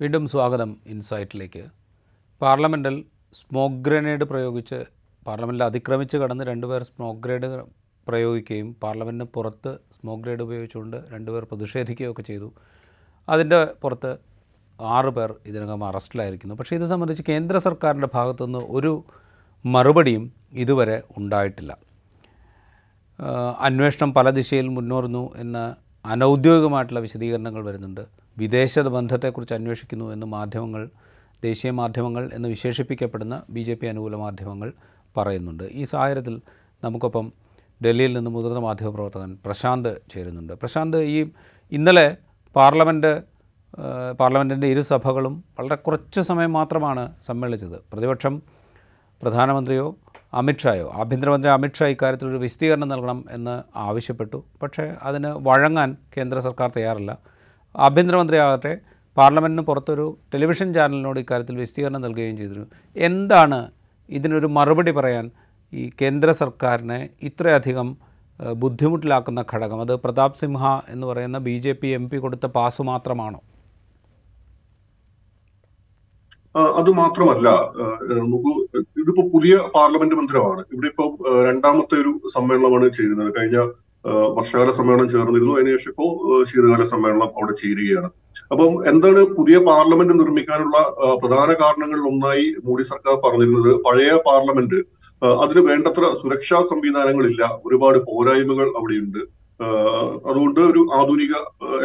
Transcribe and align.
വീണ്ടും 0.00 0.26
സ്വാഗതം 0.26 0.76
ഇൻസൈറ്റിലേക്ക്. 0.86 1.62
പാർലമെന്റിൽ 2.42 3.04
സ്മോക്ക് 3.32 3.76
ഗ്രനേഡ് 3.76 4.24
പ്രയോഗിച്ച് 4.24 4.84
പാർലമെന്റിൽ 5.26 5.64
അതിക്രമിച്ച് 5.64 6.16
കടന്ന് 6.16 6.44
രണ്ടുപേർ 6.44 6.82
സ്മോക്ക് 6.82 7.20
ഗ്രേഡ് 7.20 7.48
പ്രയോഗിക്കുകയും 8.08 8.76
പാർലമെന്റിന് 8.82 9.28
പുറത്ത് 9.34 9.78
സ്മോക്ക് 9.94 10.22
ഗ്രേഡ് 10.22 10.42
ഉപയോഗിച്ചുകൊണ്ട് 10.42 10.96
രണ്ടുപേർ 11.14 11.44
പ്രതിഷേധിക്കുകയൊക്കെ 11.44 12.22
ചെയ്തു. 12.22 12.52
അതിന്റെ 13.28 13.64
പുറത്ത് 13.82 14.18
ആറ് 14.80 15.06
പേർ 15.06 15.34
ഇതിനകം 15.46 15.84
അറസ്റ്റിലായിരിക്കുന്നു. 15.84 16.54
പക്ഷേ 16.54 16.76
ഇത് 16.76 16.84
സംബന്ധിച്ച് 16.84 17.24
കേന്ദ്ര 17.28 17.58
സർക്കാരിന്റെ 17.58 18.08
ഭാഗത്തുനിന്ന് 18.14 18.58
ഒരു 18.58 19.04
മറുപടിയും 19.66 20.32
ഇതുവരെ 20.52 21.02
ഉണ്ടായിട്ടില്ല. 21.16 21.78
അന്വേഷണം 23.60 24.14
പല 24.14 24.30
ദിശയിൽ 24.30 24.68
മുന്നോറുന്നു 24.68 25.32
എന്ന 25.36 25.76
അനൗദ്യോഗികമായിട്ടുള്ള 26.06 27.00
വിശദീകരണങ്ങൾ 27.00 27.64
വരുന്നുണ്ട്. 27.64 28.27
വിദേശ 28.38 28.78
ബന്ധത്തെക്കുറിച്ച് 28.78 29.54
അന്വേഷിക്കുന്നു 29.54 30.12
എന്ന് 30.12 30.26
മാധ്യമങ്ങൾ 30.26 30.90
ദേശീയ 31.42 31.70
മാധ്യമങ്ങൾ 31.70 32.30
എന്ന് 32.34 32.48
വിശേഷിപ്പിക്കപ്പെടുന്ന 32.48 33.42
ബി 33.50 33.60
ജെ 33.60 33.74
പി 33.74 33.86
അനുകൂല 33.86 34.14
മാധ്യമങ്ങൾ 34.14 34.72
പറയുന്നുണ്ട്. 35.16 35.64
ഈ 35.72 35.84
സാഹചര്യത്തിൽ 35.84 36.40
നമുക്കൊപ്പം 36.84 37.32
ഡൽഹിയിൽ 37.84 38.12
നിന്ന് 38.16 38.30
മുതിർന്ന 38.30 38.58
മാധ്യമപ്രവർത്തകൻ 38.58 39.38
പ്രശാന്ത് 39.46 40.02
ചേരുന്നുണ്ട്. 40.10 40.52
പ്രശാന്ത് 40.52 41.02
ഈ 41.02 41.30
ഇന്നലെ 41.72 42.16
പാർലമെന്റ് 42.56 43.22
പാർലമെന്റിന്റെ 44.20 44.66
ഇരു 44.66 44.80
സഭകളും 44.80 45.44
വളരെ 45.58 45.74
കുറച്ച് 45.74 46.20
സമയം 46.20 46.52
മാത്രമാണ് 46.52 47.12
സമ്മേളിച്ചത്. 47.22 47.80
പ്രതിപക്ഷം 47.92 48.42
പ്രധാനമന്ത്രിയോ 49.22 49.96
അമിത്ഷായോ 50.34 50.92
ആഭ്യന്തരമന്ത്രി 50.94 51.50
അമിത്ഷാ 51.50 51.86
ഇക്കാര്യത്തിൽ 51.86 52.28
ഒരു 52.28 52.36
വിശദീകരണം 52.36 52.88
നൽകണം 52.88 53.24
എന്ന് 53.30 53.62
ആവശ്യപ്പെട്ടു. 53.76 54.44
പക്ഷേ 54.62 54.82
അതിന് 55.02 55.26
വഴങ്ങാൻ 55.26 55.96
കേന്ദ്ര 56.16 56.38
സർക്കാർ 56.38 56.72
തയ്യാറല്ല. 56.76 57.18
ആഭ്യന്തരമന്ത്രി 57.74 58.38
ആകട്ടെ 58.44 58.72
പാർലമെന്റിന് 59.16 59.64
പുറത്തൊരു 59.68 60.06
ടെലിവിഷൻ 60.32 60.68
ചാനലിനോട് 60.76 61.18
ഇക്കാര്യത്തിൽ 61.24 61.56
വിശദീകരണം 61.62 62.02
നൽകുകയും 62.04 62.36
ചെയ്തിരുന്നു. 62.40 62.68
എന്താണ് 63.08 63.58
ഇതിനൊരു 64.08 64.48
മറുപടി 64.56 64.92
പറയാൻ 64.98 65.26
ഈ 65.72 65.84
കേന്ദ്ര 66.00 66.28
സർക്കാരിനെ 66.42 67.00
ഇത്രയധികം 67.28 67.88
ബുദ്ധിമുട്ടിലാക്കുന്ന 68.62 69.40
ഘടകം? 69.52 69.78
അത് 69.84 69.94
പ്രതാപ് 70.04 70.38
സിംഹ 70.40 70.64
എന്ന് 70.94 71.06
പറയുന്ന 71.10 71.38
B 71.46 71.54
J 71.64 71.72
P 71.80 71.88
M 71.98 72.04
P 72.10 72.18
കൊടുത്ത 72.24 72.46
പാസ് 72.56 72.82
മാത്രമാണോ? 72.90 73.40
അത് 76.80 76.90
മാത്രമല്ല 77.00 77.48
ഇതിപ്പോ 79.00 79.22
പുതിയ 79.34 79.56
പാർലമെന്റ് 79.74 80.16
മന്ദിരമാണ്. 80.20 80.62
ഇവിടെ 80.74 80.88
ഇപ്പം 80.92 81.10
രണ്ടാമത്തെ 81.48 81.96
ഒരു 82.02 82.12
സമ്മേളനമാണ് 82.36 82.88
ചെയ്യുന്നത് 82.98 83.30
കഴിഞ്ഞ 83.38 83.58
വർഷകാല 84.06 84.70
സമ്മേളനം 84.78 85.08
ചേർന്നിരുന്നു. 85.14 85.54
അതിനുശേഷം 85.56 85.90
ഇപ്പോ 85.90 86.06
ശീതകാല 86.50 86.82
സമ്മേളനം 86.92 87.30
അവിടെ 87.38 87.54
ചേരുകയാണ്. 87.62 88.10
അപ്പം 88.52 88.72
എന്താണ് 88.90 89.20
പുതിയ 89.38 89.56
പാർലമെന്റ് 89.68 90.14
നിർമ്മിക്കാനുള്ള 90.20 90.76
പ്രധാന 91.22 91.48
കാരണങ്ങളിൽ 91.62 92.04
ഒന്നായി 92.12 92.46
മോഡി 92.66 92.84
സർക്കാർ 92.92 93.16
പറഞ്ഞിരുന്നത്? 93.24 93.70
പഴയ 93.86 94.12
പാർലമെന്റ് 94.28 94.80
അതിന് 95.44 95.62
വേണ്ടത്ര 95.70 96.04
സുരക്ഷാ 96.20 96.58
സംവിധാനങ്ങളില്ല. 96.70 97.42
ഒരുപാട് 97.66 97.98
പോരായ്മകൾ 97.98 98.68
അവിടെയുണ്ട്. 98.78 99.20
അതുകൊണ്ട് 100.30 100.60
ഒരു 100.60 100.82
ആധുനിക 100.98 101.34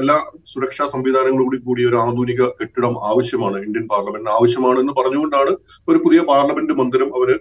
എല്ലാ 0.02 0.17
സുരക്ഷാ 0.52 0.86
സംവിധാനങ്ങളോട് 0.94 1.56
കൂടിയ 1.67 1.86
ഒരു 1.91 1.97
ആധുനിക 2.03 2.41
കെട്ടിടം 2.59 2.94
ആവശ്യമാണ്. 3.11 3.58
ഇന്ത്യൻ 3.67 3.86
പാർലമെന്റിന് 3.94 4.34
ആവശ്യമാണ് 4.38 4.78
എന്ന് 4.80 4.94
പറഞ്ഞുകൊണ്ടാണ് 5.00 5.53
ഒരു 5.91 5.97
പുതിയ 6.03 6.19
പാർലമെന്റ് 6.31 6.73
മന്ദിരം 6.81 7.09
അവർ 7.19 7.31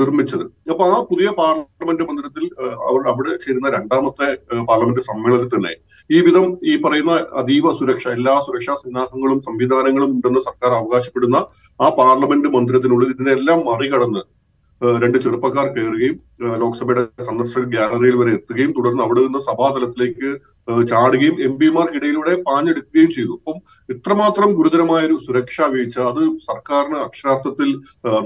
നിർമ്മിച്ചത്. 0.00 0.44
അപ്പൊ 0.70 0.84
ആ 0.94 0.98
പുതിയ 1.10 1.28
പാർലമെന്റ് 1.38 2.04
മന്ദിരത്തിൽ 2.08 2.44
അവർ 2.88 3.00
അവിടെ 3.12 3.32
ചേരുന്ന 3.36 3.68
രണ്ടാമത്തെ 3.68 4.28
പാർലമെന്റ് 4.68 5.00
സമ്മേളനത്തിൽ 5.00 5.50
തന്നെ 5.56 5.72
ഈ 6.10 6.20
വിധം 6.20 6.46
ഈ 6.62 6.74
പറയുന്ന 6.76 7.14
അതീവ 7.40 7.72
സുരക്ഷ 7.72 8.06
എല്ലാ 8.08 8.34
സുരക്ഷാ 8.46 8.74
സന്നാഹങ്ങളും 8.74 9.40
സംവിധാനങ്ങളും 9.40 10.10
ഉണ്ടെന്ന് 10.10 10.42
സർക്കാർ 10.48 10.72
അവകാശപ്പെടുന്ന 10.72 11.40
ആ 11.80 11.88
പാർലമെന്റ് 11.98 12.50
മന്ദിരത്തിനുള്ളിൽ 12.56 13.10
ഇതിനെല്ലാം 13.10 13.60
മറികടന്ന് 13.64 14.22
രണ്ട് 15.02 15.18
ചെറുപ്പക്കാർ 15.24 15.66
കയറുകയും 15.76 16.16
ലോക്സഭയുടെ 16.62 17.02
സന്ദർശക 17.26 17.62
ഗ്യാലറിയിൽ 17.74 18.16
വരെ 18.20 18.32
എത്തുകയും 18.38 18.72
തുടർന്ന് 18.78 19.02
അവിടെ 19.04 19.20
നിന്ന് 19.26 19.40
സഭാതലത്തിലേക്ക് 19.46 20.30
ചാടുകയും 20.90 21.36
എം 21.46 21.54
പിമാർക്കിടയിലൂടെ 21.60 22.32
പാഞ്ഞെടുക്കുകയും 22.48 23.10
ചെയ്തു. 23.16 23.34
അപ്പം 23.38 23.58
ഇത്രമാത്രം 23.94 24.50
ഗുരുതരമായ 24.58 25.02
ഒരു 25.08 25.16
സുരക്ഷാ 25.26 25.66
വീഴ്ച 25.74 25.98
അത് 26.10 26.22
സർക്കാരിന് 26.48 26.98
അക്ഷരാർത്ഥത്തിൽ 27.06 27.70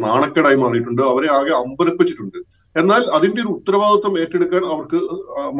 നാണക്കേടായി 0.06 0.58
മാറിയിട്ടുണ്ട്. 0.64 1.02
അവരെ 1.12 1.30
ആകെ 1.38 1.54
അമ്പരപ്പിച്ചിട്ടുണ്ട്. 1.62 2.40
എന്നാൽ 2.76 3.02
അതിന്റെ 3.16 3.40
ഒരു 3.44 3.50
ഉത്തരവാദിത്വം 3.58 4.16
ഏറ്റെടുക്കാൻ 4.22 4.64
അവർക്ക് 4.72 4.98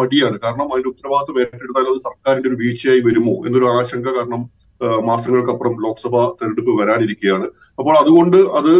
മടിയാണ്. 0.00 0.36
കാരണം 0.44 0.68
അതിന്റെ 0.72 0.90
ഉത്തരവാദിത്വം 0.94 1.38
ഏറ്റെടുത്താൽ 1.44 1.86
അത് 1.92 2.00
സർക്കാരിന്റെ 2.08 2.50
ഒരു 2.50 2.58
വീഴ്ചയായി 2.62 3.02
വരുമോ 3.08 3.34
എന്നൊരു 3.46 3.68
ആശങ്ക 3.78 4.08
കാരണം 4.18 4.42
മാസങ്ങൾക്കപ്പുറം 5.04 5.74
ലോക്സഭാ 5.84 6.22
തെരഞ്ഞെടുപ്പ് 6.38 6.72
വരാനിരിക്കുകയാണ്. 6.80 7.46
അപ്പോൾ 7.78 7.94
അതുകൊണ്ട് 7.98 8.38
അത് 8.58 8.72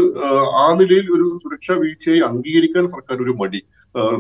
ആ, 0.57 0.67
നിലയിൽ 0.81 1.07
ഒരു 1.17 1.27
സുരക്ഷാ 1.43 1.75
വീഴ്ചയെ 1.75 2.19
അംഗീകരിക്കാൻ 2.29 2.87
സർക്കാർ 2.87 3.19
ഒരു 3.23 3.35
മടി 3.41 3.61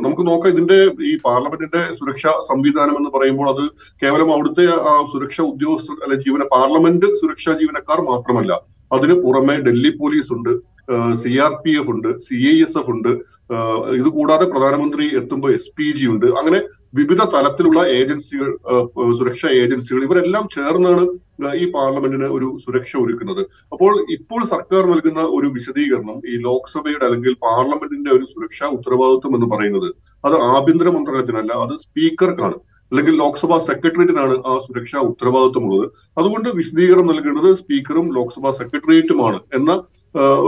നമുക്ക് 0.04 0.22
നോക്കാം 0.26 0.52
ഇതിന്റെ 0.52 0.78
ഈ 1.02 1.12
പാർലമെന്റിന്റെ 1.24 1.82
സുരക്ഷാ 1.98 2.32
സംവിധാനം 2.48 2.94
എന്ന് 2.96 3.10
പറയുമ്പോൾ 3.10 3.48
അത് 3.50 3.64
കേവലം 4.02 4.30
അവിടുത്തെ 4.32 4.64
ആ 4.86 4.94
സുരക്ഷാ 5.12 5.42
ഉദ്യോഗസ്ഥർ 5.52 5.96
അല്ലെ 6.02 6.18
ജീവന 6.24 6.44
പാർലമെന്റ് 6.52 7.08
സുരക്ഷാ 7.20 7.54
ജീവനക്കാർ 7.60 8.00
മാത്രമല്ല 8.10 8.52
അതിന് 8.90 9.14
പുറമെ 9.24 9.54
ഡൽഹി 9.66 9.90
പോലീസ് 9.98 10.30
ഉണ്ട് 10.36 10.52
സി 11.22 11.32
ആർ 11.44 11.52
പി 11.64 11.72
എഫ് 11.80 11.90
ഉണ്ട് 11.94 12.08
സി 12.26 12.38
ഐ 12.52 12.54
എസ് 12.64 12.76
എഫ് 12.80 12.92
ഉണ്ട് 12.94 13.10
ഇത് 13.98 14.08
കൂടാതെ 14.16 14.46
പ്രധാനമന്ത്രി 14.52 15.04
എത്തുമ്പോൾ 15.20 15.50
എസ് 15.58 15.72
പി 15.78 15.86
ജി 15.98 16.06
ഉണ്ട്. 16.12 16.26
അങ്ങനെ 16.40 16.60
വിവിധ 16.98 17.22
തലത്തിലുള്ള 17.34 17.80
ഏജൻസികൾ 17.98 18.48
സുരക്ഷാ 19.18 19.50
ഏജൻസികൾ 19.62 20.00
ഇവരെല്ലാം 20.06 20.44
ചേർന്നാണ് 20.56 21.04
ഈ 21.62 21.66
പാർലമെന്റിന് 21.76 22.28
ഒരു 22.36 22.48
സുരക്ഷ 22.64 22.92
ഒരുക്കുന്നത്. 23.02 23.42
അപ്പോൾ 23.74 23.92
ഇപ്പോൾ 24.16 24.40
സർക്കാർ 24.54 24.82
നൽകുന്ന 24.92 25.20
ഒരു 25.36 25.48
വിശദീകരണം 25.56 26.18
ഈ 26.32 26.34
ലോക്സഭയുടെ 26.48 27.04
അല്ലെങ്കിൽ 27.08 27.34
പാർലമെന്റിന്റെ 27.46 28.10
ഒരു 28.16 28.26
സുരക്ഷാ 28.32 28.68
ഉത്തരവാദിത്വം 28.78 29.34
എന്ന് 29.38 29.48
പറയുന്നത് 29.54 29.88
അത് 30.24 30.36
ആഭ്യന്തര 30.56 30.90
മന്ത്രാലയത്തിനല്ല 30.96 31.52
അത് 31.66 31.74
സ്പീക്കർക്കാണ്. 31.84 32.58
അല്ലെങ്കിൽ 32.92 33.14
ലോക്സഭാ 33.22 33.56
സെക്രട്ടേറിയറ്റിനാണ് 33.68 34.36
ആ 34.50 34.52
സുരക്ഷാ 34.66 35.00
ഉത്തരവാദിത്വമുള്ളത് 35.10 35.86
അതുകൊണ്ട് 36.20 36.48
വിശദീകരണം 36.60 37.08
നൽകേണ്ടത് 37.10 37.50
സ്പീക്കറും 37.60 38.06
ലോക്സഭാ 38.16 38.50
സെക്രട്ടേറിയറ്റുമാണ് 38.60 39.38
എന്ന 39.58 39.72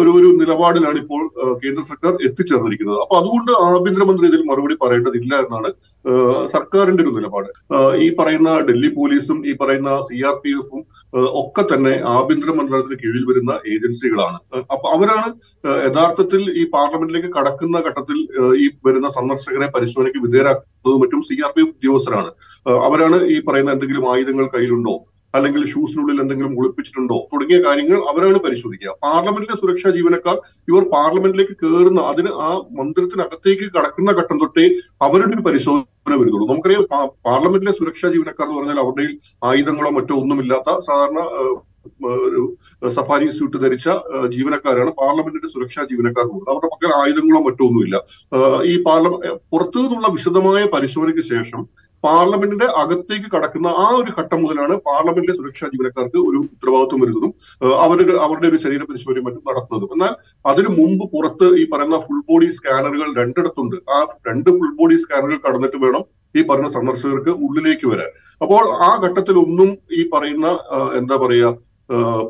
ഒരു 0.00 0.10
ഒരു 0.18 0.28
നിലപാടിലാണ് 0.40 0.98
ഇപ്പോൾ 1.02 1.20
കേന്ദ്ര 1.62 1.82
സർക്കാർ 1.88 2.12
എത്തിച്ചേർന്നിരിക്കുന്നത്. 2.28 2.98
അപ്പൊ 3.02 3.14
അതുകൊണ്ട് 3.20 3.52
ആഭ്യന്തരമന്ത്രി 3.66 4.26
ഇതിൽ 4.30 4.42
മറുപടി 4.50 4.76
പറയേണ്ടതില്ല 4.82 5.32
എന്നാണ് 5.44 5.68
സർക്കാരിന്റെ 6.54 7.02
ഒരു 7.04 7.12
നിലപാട്. 7.18 7.50
ഈ 8.06 8.08
പറയുന്ന 8.18 8.50
ഡൽഹി 8.68 8.90
പോലീസും 8.98 9.38
ഈ 9.50 9.54
പറയുന്ന 9.60 9.92
സി 10.08 10.18
ആർ 10.30 10.36
പി 10.44 10.52
എഫും 10.60 10.82
ഒക്കെ 11.42 11.64
തന്നെ 11.72 11.94
ആഭ്യന്തര 12.16 12.50
മന്ത്രാലയത്തിന് 12.58 12.98
കീഴിൽ 13.02 13.24
വരുന്ന 13.30 13.54
ഏജൻസികളാണ്. 13.74 14.38
അപ്പൊ 14.74 14.86
അവരാണ് 14.96 15.30
യഥാർത്ഥത്തിൽ 15.88 16.42
ഈ 16.62 16.64
പാർലമെന്റിലേക്ക് 16.74 17.32
കടക്കുന്ന 17.38 17.78
ഘട്ടത്തിൽ 17.88 18.18
ഈ 18.64 18.68
വരുന്ന 18.88 19.10
സന്ദർശകരെ 19.18 19.68
പരിശോധനയ്ക്ക് 19.78 20.22
വിധേയരാക്കുന്നതും 20.26 21.00
മറ്റും 21.04 21.22
സി 21.30 21.38
ആർ 21.46 21.52
പി 21.56 21.62
എഫ് 21.64 21.74
ഉദ്യോഗസ്ഥരാണ്. 21.76 22.30
അവരാണ് 22.88 23.18
ഈ 23.34 23.38
പറയുന്ന 23.48 23.76
എന്തെങ്കിലും 23.76 24.06
ആയുധങ്ങൾ 24.12 24.46
കയ്യിലുണ്ടോ? 24.56 24.96
അല്ലെങ്കിൽ 25.36 25.62
ഷൂസിനുള്ളിൽ 25.72 26.18
എന്തെങ്കിലും 26.22 26.52
ഒളിപ്പിച്ചിട്ടുണ്ടോ? 26.60 27.18
തുടങ്ങിയ 27.32 27.58
കാര്യങ്ങൾ 27.66 27.98
അവരാണ് 28.10 28.38
പരിശോധിക്കുക. 28.46 28.92
പാർലമെന്റിലെ 29.06 29.56
സുരക്ഷാ 29.60 29.90
ജീവനക്കാർ 29.98 30.36
ഇവർ 30.70 30.84
പാർലമെന്റിലേക്ക് 30.94 31.56
കയറുന്ന 31.62 32.02
അതിന് 32.12 32.32
ആ 32.48 32.50
മന്ദിരത്തിനകത്തേക്ക് 32.78 33.68
കടക്കുന്ന 33.76 34.12
ഘട്ടം 34.20 34.38
തൊട്ടേ 34.42 34.66
അവരുടെ 35.08 35.34
ഒരു 35.38 35.44
പരിശോധന 35.48 36.14
വരുന്നുള്ളൂ. 36.22 36.46
നമുക്കറിയാം 36.52 36.86
പാർലമെന്റിലെ 37.28 37.74
സുരക്ഷാ 37.80 38.08
ജീവനക്കാർ 38.16 38.46
എന്ന് 38.48 38.58
പറഞ്ഞാൽ 38.60 38.80
അവരുടെ 38.84 39.06
ആയുധങ്ങളോ 39.50 39.92
മറ്റോ 39.98 40.16
ഒന്നുമില്ലാത്ത 40.22 40.78
സാധാരണ 40.88 41.20
ഒരു 42.26 42.42
സഫാരി 42.96 43.26
സ്യൂട്ട് 43.36 43.58
ധരിച്ച 43.62 43.88
ജീവനക്കാരാണ് 44.34 44.90
പാർലമെന്റിന്റെ 45.00 45.48
സുരക്ഷാ 45.54 45.82
ജീവനക്കാർ 45.90 46.26
അവരുടെ 46.50 46.68
പക്കൽ 46.72 46.92
ആയുധങ്ങളോ 47.02 47.40
മറ്റോ 47.46 47.62
ഒന്നുമില്ല. 47.68 47.96
ഈ 48.72 48.74
പാർലമെന്റ് 48.88 49.32
പുറത്തു 49.52 49.78
നിന്നുള്ള 49.84 50.08
വിശദമായ 50.16 50.62
പരിശോധനയ്ക്ക് 50.74 51.24
ശേഷം 51.32 51.62
പാർലമെന്റിന്റെ 52.06 52.66
അകത്തേക്ക് 52.82 53.28
കടക്കുന്ന 53.34 53.68
ആ 53.84 53.86
ഒരു 54.00 54.10
ഘട്ടം 54.18 54.40
മുതലാണ് 54.42 54.74
പാർലമെന്റിലെ 54.88 55.34
സുരക്ഷാ 55.38 55.66
ജീവനക്കാർക്ക് 55.74 56.18
ഒരു 56.28 56.38
ഉത്തരവാദിത്വം 56.44 57.00
വരുന്നതും 57.02 57.32
അവരുടെ 57.84 58.14
അവരുടെ 58.26 58.48
ഒരു 58.50 58.58
ശരീര 58.64 58.82
പരിശോധനയും 58.90 59.26
മറ്റും 59.28 59.44
നടത്തുന്നതും. 59.50 59.90
എന്നാൽ 59.96 60.14
അതിനു 60.52 60.70
മുമ്പ് 60.78 61.04
പുറത്ത് 61.14 61.48
ഈ 61.62 61.64
പറയുന്ന 61.72 61.98
ഫുൾ 62.06 62.20
ബോഡി 62.30 62.48
സ്കാനറുകൾ 62.58 63.10
രണ്ടിടത്തുണ്ട്. 63.20 63.76
ആ 63.94 63.98
രണ്ട് 64.30 64.50
ഫുൾ 64.58 64.72
ബോഡി 64.80 64.98
സ്കാനറുകൾ 65.04 65.40
കടന്നിട്ട് 65.46 65.80
വേണം 65.84 66.04
ഈ 66.34 66.42
പറഞ്ഞ 66.50 66.68
സന്ദർശകർക്ക് 66.76 67.32
ഉള്ളിലേക്ക് 67.46 67.86
വരാൻ. 67.92 68.10
അപ്പോൾ 68.44 68.64
ആ 68.88 68.90
ഘട്ടത്തിൽ 69.06 69.36
ഒന്നും 69.44 69.70
ഈ 69.98 70.02
പറയുന്ന 70.14 70.48
എന്താ 71.00 71.18
പറയുക 71.24 71.50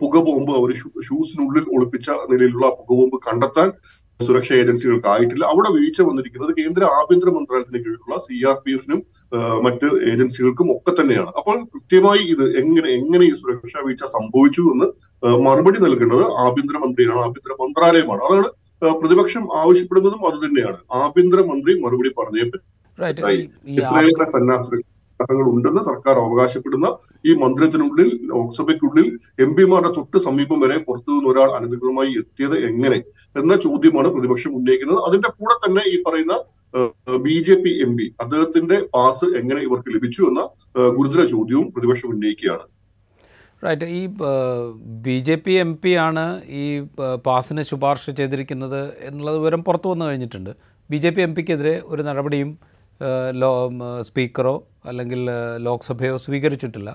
പുകബോംബ് 0.01 0.53
അവർ 0.59 0.71
ഷൂസിനുള്ളിൽ 1.07 1.65
ഒളിപ്പിച്ച 1.75 2.09
നിലയിലുള്ള 2.31 2.67
പുകബോംബ് 2.79 3.19
കണ്ടെത്താൻ 3.27 3.69
സുരക്ഷാ 4.27 4.55
ഏജൻസികൾക്കായിട്ടില്ല 4.63 5.45
അവിടെ 5.53 5.71
വീഴ്ച 5.77 6.01
വന്നിരിക്കുന്നത് 6.09 6.53
കേന്ദ്ര 6.61 6.83
ആഭ്യന്തര 7.01 7.31
മന്ത്രാലയത്തിന് 7.37 7.81
കീഴിലുള്ള 7.85 8.17
സി 8.27 8.37
ആർ 8.51 8.57
പി 8.65 8.73
എഫിനും 8.77 9.01
മറ്റ് 9.67 9.89
ഏജൻസികൾക്കും 10.13 10.69
ഒക്കെ 10.77 10.93
തന്നെയാണ്. 11.01 11.31
അപ്പോൾ 11.41 11.57
കൃത്യമായി 11.75 12.25
ഇത് 12.35 12.45
എങ്ങനെ 12.63 12.89
എങ്ങനെ 12.99 13.25
ഈ 13.31 13.33
സുരക്ഷാ 13.41 13.81
വീഴ്ച 13.87 14.07
സംഭവിച്ചു 14.17 14.65
എന്ന് 14.75 14.89
മറുപടി 15.47 15.81
നൽകേണ്ടത് 15.87 16.25
ആഭ്യന്തരമന്ത്രിയാണ് 16.47 17.21
ആഭ്യന്തര 17.27 17.55
മന്ത്രാലയമാണ്. 17.63 18.23
അതാണ് 18.29 18.49
പ്രതിപക്ഷം 19.03 19.45
ആവശ്യപ്പെടുന്നതും 19.63 20.23
അത് 20.31 20.39
തന്നെയാണ്. 20.45 20.79
ആഭ്യന്തര 21.03 21.41
മന്ത്രി 21.51 21.75
മറുപടി 21.85 22.13
പറഞ്ഞേ 22.21 22.47
പറ്റൂ. 22.53 22.69
ഘടകങ്ങൾ 25.23 25.47
ഉണ്ടെന്ന് 25.55 25.83
സർക്കാർ 25.91 26.17
അവകാശപ്പെടുന്ന 26.25 26.89
ഈ 27.29 27.33
മന്ദിരത്തിനുള്ളിൽ 27.43 28.09
ലോക്സഭയ്ക്കുള്ളിൽ 28.33 29.09
എം 29.45 29.51
പിമാരുടെ 29.57 29.91
തൊട്ട് 29.99 30.19
സമീപം 30.27 30.61
വരെ 30.65 30.79
പുറത്തു 30.87 31.11
നിന്ന് 31.17 31.31
ഒരാൾ 31.33 31.49
അനധികൃതമായി 31.59 32.13
എത്തിയത് 32.23 32.57
എങ്ങനെ 32.71 32.99
എന്ന 33.43 33.53
ചോദ്യമാണ് 33.67 34.09
പ്രതിപക്ഷം 34.17 34.53
ഉന്നയിക്കുന്നത്. 34.59 35.01
അതിന്റെ 35.09 35.31
കൂടെ 35.39 35.57
തന്നെ 35.65 35.85
ഈ 35.95 35.97
പറയുന്ന 36.09 36.35
B 37.25 37.37
J 37.47 37.55
P 37.63 37.71
M 37.85 37.91
P 37.97 38.05
അദ്ദേഹത്തിന്റെ 38.23 38.77
പാസ് 38.95 39.27
എങ്ങനെ 39.41 39.61
ഇവർക്ക് 39.67 39.91
ലഭിച്ചു 39.97 40.23
എന്ന 40.29 40.43
ഗുരുതര 40.97 41.23
ചോദ്യവും 41.33 41.67
പ്രതിപക്ഷം 41.75 42.09
ഉന്നയിക്കുകയാണ്. 42.15 42.65
റൈറ്റ്. 43.65 43.87
ഈ 43.99 44.03
B 45.07 45.17
J 45.27 45.37
P 45.45 45.55
M 45.65 45.71
P 45.83 45.93
ആണ് 46.07 46.25
ഈ 46.63 46.65
പാസിന് 47.27 47.63
ശുപാർശ 47.71 48.11
ചെയ്തിരിക്കുന്നത് 48.21 48.81
എന്നുള്ളത് 49.09 49.39
വിവരം 49.43 49.63
പുറത്തു 49.67 49.91
വന്നു 49.93 50.05
കഴിഞ്ഞിട്ടുണ്ട്. 50.09 50.53
ബി 50.91 50.99
ജെ 51.05 51.11
പി 51.17 51.23
എം 51.27 51.35
പിക്കെതിരെ 51.37 51.75
ഒരു 51.93 52.03
നടപടിയും 52.09 52.51
ലോ 53.43 53.51
സ്പീക്കറോ 54.09 54.55
അല്ലെങ്കിൽ 54.91 55.21
ലോക്സഭയോ 55.67 56.17
സ്വീകരിച്ചിട്ടില്ല. 56.17 56.91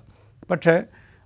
പക്ഷേ 0.51 0.75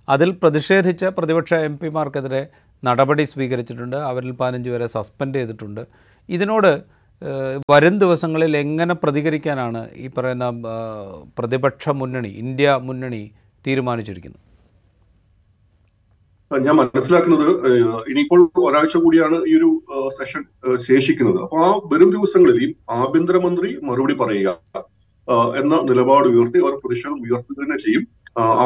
അതിൽ 0.08 0.30
പ്രതിഷേധിച്ച 0.42 1.04
പ്രതിപക്ഷ 1.16 1.52
എം 1.68 1.74
പിമാർക്കെതിരെ 1.82 2.42
നടപടി 2.84 3.24
സ്വീകരിച്ചിട്ടുണ്ട്. 3.32 3.96
അവരിൽ 3.96 4.32
പതിനഞ്ച് 4.40 4.70
പേരെ 4.70 4.86
സസ്പെൻഡ് 4.86 5.38
ചെയ്തിട്ടുണ്ട്. 5.38 5.82
ഇതിനോട് 6.28 6.72
വരും 7.72 7.98
ദിവസങ്ങളിൽ 7.98 8.52
എങ്ങനെ 8.56 8.94
പ്രതികരിക്കാനാണ് 8.94 9.82
ഈ 10.04 10.08
പറയുന്ന 10.16 10.46
പ്രതിപക്ഷ 11.38 11.88
മുന്നണി 12.00 12.30
ഇന്ത്യ 12.44 12.78
മുന്നണി 12.88 13.22
തീരുമാനിച്ചിരിക്കുന്നത്? 13.66 14.42
ഞാൻ 16.66 16.74
മനസ്സിലാക്കുന്നത് 16.76 17.48
ഇനിയിപ്പോൾ 18.10 18.40
ഒരാഴ്ച 18.68 18.96
കൂടിയാണ് 19.04 19.36
ഈ 19.50 19.52
ഒരു 19.58 19.70
സെഷൻ 20.16 20.42
ശേഷിക്കുന്നത്. 20.86 21.38
അപ്പൊ 21.44 21.58
ആ 21.66 21.68
വരും 21.92 22.10
ദിവസങ്ങളിൽ 22.14 22.58
ഈ 22.64 22.68
ആഭ്യന്തരമന്ത്രി 23.02 23.68
മറുപടി 23.88 24.16
പറയുക 24.22 24.82
എന്ന 25.60 25.74
നിലപാട് 25.90 26.26
ഉയർത്തി 26.32 26.58
അവർ 26.64 26.74
പ്രതിഷേധം 26.82 27.18
ഉയർത്തുക 27.26 27.56
തന്നെ 27.60 27.78
ചെയ്യും. 27.84 28.04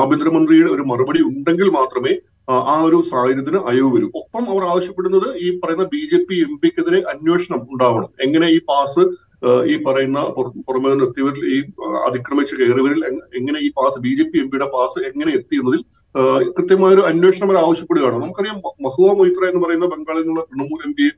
ആഭ്യന്തരമന്ത്രിയുടെ 0.00 0.70
ഒരു 0.76 0.84
മറുപടി 0.90 1.20
ഉണ്ടെങ്കിൽ 1.30 1.68
മാത്രമേ 1.78 2.14
ആ 2.72 2.74
ഒരു 2.88 2.98
സാഹചര്യത്തിന് 3.10 3.58
അയവ് 3.70 3.88
വരൂ. 3.94 4.08
ഒപ്പം 4.20 4.44
അവർ 4.52 4.62
ആവശ്യപ്പെടുന്നത് 4.72 5.28
ഈ 5.44 5.46
പറയുന്ന 5.62 5.84
ബി 5.94 6.02
ജെ 6.10 6.18
പി 6.28 6.36
എം 6.46 6.52
പിക്കെതിരെ 6.62 6.98
അന്വേഷണം 7.12 7.60
ഉണ്ടാവണം. 7.72 8.10
എങ്ങനെ 8.26 8.48
ഈ 8.56 8.58
പാസ് 8.70 9.04
ഈ 9.66 9.84
പറയുന്ന 9.84 10.20
പുറ- 10.36 10.62
പുറമേ 10.68 10.90
നിന്ന് 10.90 11.04
എത്തിയവരിൽ 11.04 11.44
ഈ 11.54 11.58
അതിക്രമിച്ച് 12.06 12.54
കയറിയവരിൽ 12.56 13.04
എങ്ങനെ 13.38 13.58
ഈ 13.60 13.70
pass 13.70 14.00
B 14.00 14.08
J 14.08 14.22
P 14.22 14.38
M 14.38 14.50
പിയുടെ 14.50 14.66
പാസ് 14.66 14.98
എങ്ങനെ 14.98 15.32
എത്തി 15.32 15.56
എന്നതിൽ 15.56 15.82
കൃത്യമായൊരു 16.58 17.00
അന്വേഷണം 17.00 17.50
അവർ 17.50 17.58
ആവശ്യപ്പെടുകയാണ്. 17.64 18.22
നമുക്കറിയാം 18.22 18.58
മഹുവ 18.58 19.14
മൊയ്ത്ര 19.14 19.44
എന്ന് 19.44 19.66
പറയുന്ന 19.66 19.86
ബംഗാളിൽ 19.86 20.20
നിന്നുള്ള 20.20 20.44
തൃണമൂൽ 20.44 20.86
എം 20.86 20.92
പിയെ 20.92 21.10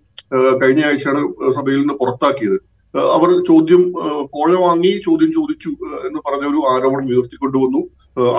കഴിഞ്ഞ 0.63 0.85
ആഴ്ചയാണ് 0.85 1.21
സഭയിൽ 1.55 1.79
നിന്ന് 1.79 1.95
പുറത്താക്കിയത്. 1.95 2.59
അവർ 2.95 3.45
ചോദ്യം 3.45 3.93
കോഴ 4.25 4.55
വാങ്ങി 4.57 5.03
ചോദ്യം 5.05 5.33
ചോദിച്ചു 5.33 5.69
എന്ന് 6.07 6.21
പറഞ്ഞ 6.27 6.45
ഒരു 6.51 6.61
ആരോപണം 6.73 7.09
ഉയർത്തിക്കൊണ്ടുവന്നു. 7.09 7.81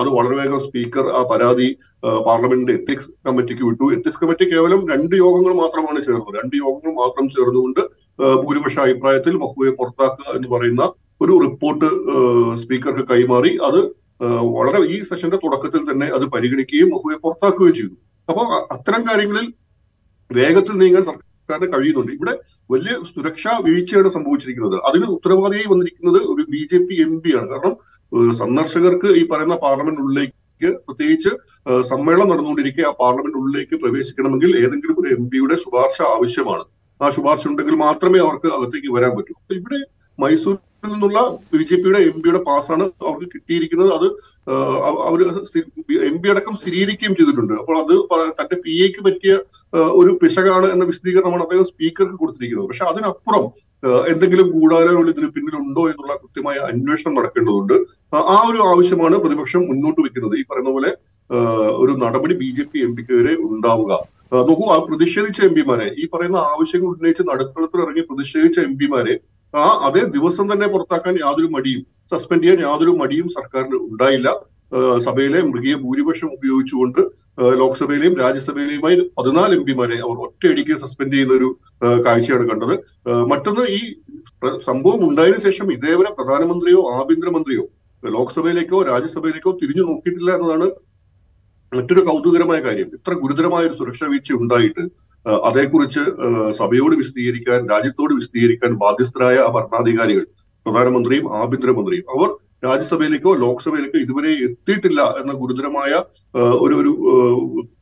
അത് 0.00 0.08
വളരെ 0.08 0.36
വേഗം 0.36 0.60
സ്പീക്കർ 0.60 1.06
ആ 1.08 1.22
പരാതി 1.22 1.68
പാർലമെന്റിന്റെ 2.26 2.72
എത്തിക്സ് 2.72 3.08
കമ്മിറ്റിക്ക് 3.26 3.64
വിട്ടു. 3.64 3.92
എത്തിക്സ് 3.96 4.20
കമ്മിറ്റി 4.20 4.44
കേവലം 4.44 4.88
രണ്ട് 4.88 5.16
യോഗങ്ങൾ 5.16 5.52
മാത്രമാണ് 5.52 6.04
ചേർന്നത്. 6.04 6.34
രണ്ട് 6.42 6.56
യോഗങ്ങൾ 6.56 6.92
മാത്രം 7.02 7.28
ചേർന്നുകൊണ്ട് 7.28 7.80
ഭൂരിപക്ഷ 8.42 8.76
അഭിപ്രായത്തിൽ 8.86 9.34
മഹുവയെ 9.42 9.72
പുറത്താക്കുക 9.78 10.34
എന്ന് 10.36 10.48
പറയുന്ന 10.54 10.84
ഒരു 11.24 11.34
റിപ്പോർട്ട് 11.44 11.88
സ്പീക്കർക്ക് 12.60 13.04
കൈമാറി. 13.10 13.52
അത് 13.68 13.80
വളരെ 14.56 14.80
ഈ 14.94 14.96
സെഷന്റെ 15.08 15.38
തുടക്കത്തിൽ 15.42 15.82
തന്നെ 15.90 16.06
അത് 16.16 16.24
പരിഗണിക്കുകയും 16.34 16.88
മഹുവയെ 16.94 17.18
പുറത്താക്കുകയും 17.24 17.74
ചെയ്തു. 17.80 17.94
അപ്പോൾ 18.28 18.46
അത്തരം 18.74 19.02
കാര്യങ്ങളിൽ 19.08 19.46
വേഗത്തിൽ 20.30 20.74
നീങ്ങാൻ 20.82 21.04
സർക്കാരിന് 21.10 21.68
കഴിയുന്നുണ്ട്. 21.74 22.12
ഇവിടെ 22.16 22.34
വലിയ 22.72 22.94
സുരക്ഷാ 23.06 23.52
വീഴ്ചയാണ് 23.66 24.10
സംഭവിച്ചിരിക്കുന്നത്. 24.16 24.76
അതിന് 24.88 25.06
ഉത്തരവാദിയായി 25.14 25.68
വന്നിരിക്കുന്നത് 25.72 26.18
ഒരു 26.32 26.42
B 26.52 26.60
J 26.72 26.78
P 26.88 26.96
M 27.06 27.14
P 27.22 27.30
ആണ്. 27.38 27.48
കാരണം 27.52 27.74
സന്ദർശകർക്ക് 28.42 29.08
ഈ 29.20 29.22
പറയുന്ന 29.30 29.56
പാർലമെന്റിനുള്ളിലേക്ക് 29.64 30.70
പ്രത്യേകിച്ച് 30.86 31.32
സമ്മേളനം 31.90 32.30
നടന്നുകൊണ്ടിരിക്കെ 32.32 32.82
ആ 32.90 32.92
പാർലമെന്റ് 33.02 33.38
ഉള്ളിലേക്ക് 33.40 33.74
പ്രവേശിക്കണമെങ്കിൽ 33.82 34.50
ഏതെങ്കിലും 34.64 34.96
ഒരു 35.02 35.10
എം 35.16 35.24
പിയുടെ 35.32 35.56
ശുപാർശ 35.64 35.98
ആവശ്യമാണ്. 36.14 36.64
ആ 37.02 37.10
ശുപാർശ 37.10 37.46
ഉണ്ടെങ്കിൽ 37.46 37.74
മാത്രമേ 37.74 38.18
അവർക്ക് 38.18 38.46
അകത്തേക്ക് 38.46 38.92
വരാൻ 38.92 39.10
പറ്റൂ. 39.10 39.34
അപ്പൊ 39.36 39.54
ഇവിടെ 39.54 39.78
മൈസൂരിൽ 40.18 40.92
നിന്നുള്ള 40.92 41.38
ബി 41.52 41.62
ജെ 41.62 41.76
പിയുടെ 41.76 41.98
എം 41.98 42.22
പിയുടെ 42.22 42.38
പാസ്സാണ് 42.38 42.82
അവർക്ക് 42.82 43.26
കിട്ടിയിരിക്കുന്നത്. 43.26 43.92
അത് 43.92 44.06
അവർ 45.08 45.22
എം 46.02 46.22
പി 46.22 46.28
അടക്കം 46.28 46.56
സ്ഥിരീകരിക്കുകയും 46.56 47.16
ചെയ്തിട്ടുണ്ട്. 47.16 47.54
അപ്പോൾ 47.54 47.78
അത് 47.78 48.24
തന്റെ 48.30 48.54
പി 48.54 48.84
എക്ക് 48.84 49.04
പറ്റിയ 49.04 49.38
ഒരു 49.72 50.18
പിശകാണ് 50.22 50.66
എന്ന 50.66 50.84
വിശദീകരണമാണ് 50.84 51.42
അദ്ദേഹം 51.42 51.64
സ്പീക്കർക്ക് 51.64 52.14
കൊടുത്തിരിക്കുന്നത്. 52.14 52.68
പക്ഷെ 52.68 52.84
അതിനപ്പുറം 52.84 53.70
എന്തെങ്കിലും 54.08 54.50
ഗൂഢാലോചന 54.50 55.08
ഇതിന് 55.08 55.30
പിന്നിലുണ്ടോ 55.30 55.82
എന്നുള്ള 55.82 56.16
കൃത്യമായ 56.16 56.56
അന്വേഷണം 56.56 57.14
നടക്കേണ്ടതുണ്ട്. 57.14 57.74
ആ- 58.16 58.48
ഒരു 58.50 58.58
ആവശ്യമാണ് 58.58 59.16
പ്രതിപക്ഷം 59.16 59.60
മുന്നോട്ട് 59.60 60.00
വെക്കുന്നത് 60.00 60.38
ഈ 60.38 60.42
പറയുന്ന 60.42 60.70
പോലെ 60.70 60.96
ഒരു 61.76 61.92
നടപടി 61.92 62.34
ബി 62.34 62.54
ജെ 62.58 62.62
പി 62.62 62.78
എം 62.78 62.96
പിക്കെതിരെ 62.96 63.34
ഉണ്ടാവുക. 63.34 64.19
നോക്കൂ 64.32 64.64
ആ 64.74 64.76
പ്രതിഷേധിച്ച 64.88 65.40
എം 65.48 65.54
പിമാരെ 65.54 65.86
ഈ 66.02 66.04
പറയുന്ന 66.12 66.38
ആവശ്യങ്ങൾ 66.52 66.88
ഉന്നയിച്ച് 66.94 67.22
നടുത്തളത്തിൽ 67.30 67.80
ഇറങ്ങി 67.84 68.02
പ്രതിഷേധിച്ച 68.10 68.58
എം 68.68 68.74
പിമാരെ 68.80 69.14
ആ 69.54 69.64
അതേ 69.86 70.02
ദിവസം 70.16 70.46
തന്നെ 70.52 70.66
പുറത്താക്കാൻ 70.74 71.14
യാതൊരു 71.24 71.48
മടിയും 71.54 71.82
സസ്പെൻഡ് 72.12 72.44
ചെയ്യാൻ 72.44 72.60
യാതൊരു 72.66 72.92
മടിയും 73.00 73.28
സർക്കാരിന് 73.38 73.78
ഉണ്ടായില്ല. 73.88 74.28
സഭയിലെ 75.06 75.40
മൃഗീയ 75.50 75.74
ഭൂരിപക്ഷം 75.84 76.28
ഉപയോഗിച്ചുകൊണ്ട് 76.36 77.00
ലോക്സഭയിലെയും 77.60 78.14
രാജ്യസഭയിലെയുമായി 78.20 78.96
പതിനാല് 79.18 79.52
എം 79.58 79.62
പിമാരെ 79.68 79.96
അവർ 80.06 80.16
ഒറ്റയടിക്ക് 80.26 80.74
സസ്പെൻഡ് 80.82 81.14
ചെയ്യുന്ന 81.14 81.34
ഒരു 81.40 81.48
കാഴ്ചയാണ് 82.06 82.44
കണ്ടത്. 82.50 82.74
മറ്റൊന്ന് 83.32 83.64
ഈ 83.78 83.80
സംഭവം 84.68 85.00
ഉണ്ടായതിനു 85.08 85.42
ശേഷം 85.48 85.66
ഇതേവരെ 85.76 86.10
പ്രധാനമന്ത്രിയോ 86.18 86.82
ആഭ്യന്തരമന്ത്രിയോ 86.98 87.64
ലോക്സഭയിലേക്കോ 88.02 88.78
രാജ്യസഭയിലേക്കോ 88.90 89.52
തിരിഞ്ഞു 89.62 89.84
നോക്കിയിട്ടില്ല 89.90 90.30
എന്നതാണ് 90.36 90.68
മറ്റൊരു 91.72 92.02
കൗതുകരമായ 92.08 92.58
കാര്യം. 92.66 92.88
ഇത്ര 92.98 93.12
ഗുരുതരമായ 93.22 93.62
ഒരു 93.68 93.76
സുരക്ഷാ 93.80 94.06
വീഴ്ച 94.12 94.30
ഉണ്ടായിട്ട് 94.42 94.82
അതേക്കുറിച്ച് 95.46 96.02
സഭയോട് 96.60 96.94
വിശദീകരിക്കാൻ 97.00 97.60
രാജ്യത്തോട് 97.72 98.12
വിശദീകരിക്കാൻ 98.18 98.72
ബാധ്യസ്ഥരായ 98.82 99.36
ആ 99.46 99.50
ഭരണാധികാരികൾ 99.56 100.24
പ്രധാനമന്ത്രിയും 100.66 101.26
ആഭ്യന്തരമന്ത്രിയും 101.40 102.06
അവർ 102.14 102.30
രാജ്യസഭയിലേക്കോ 102.66 103.30
ലോക്സഭയിലേക്കോ 103.42 103.98
ഇതുവരെ 104.04 104.30
എത്തിയിട്ടില്ല 104.46 105.02
എന്ന 105.20 105.32
ഗുരുതരമായ 105.42 105.92
ഒരു 106.64 106.74
ഒരു 106.80 106.92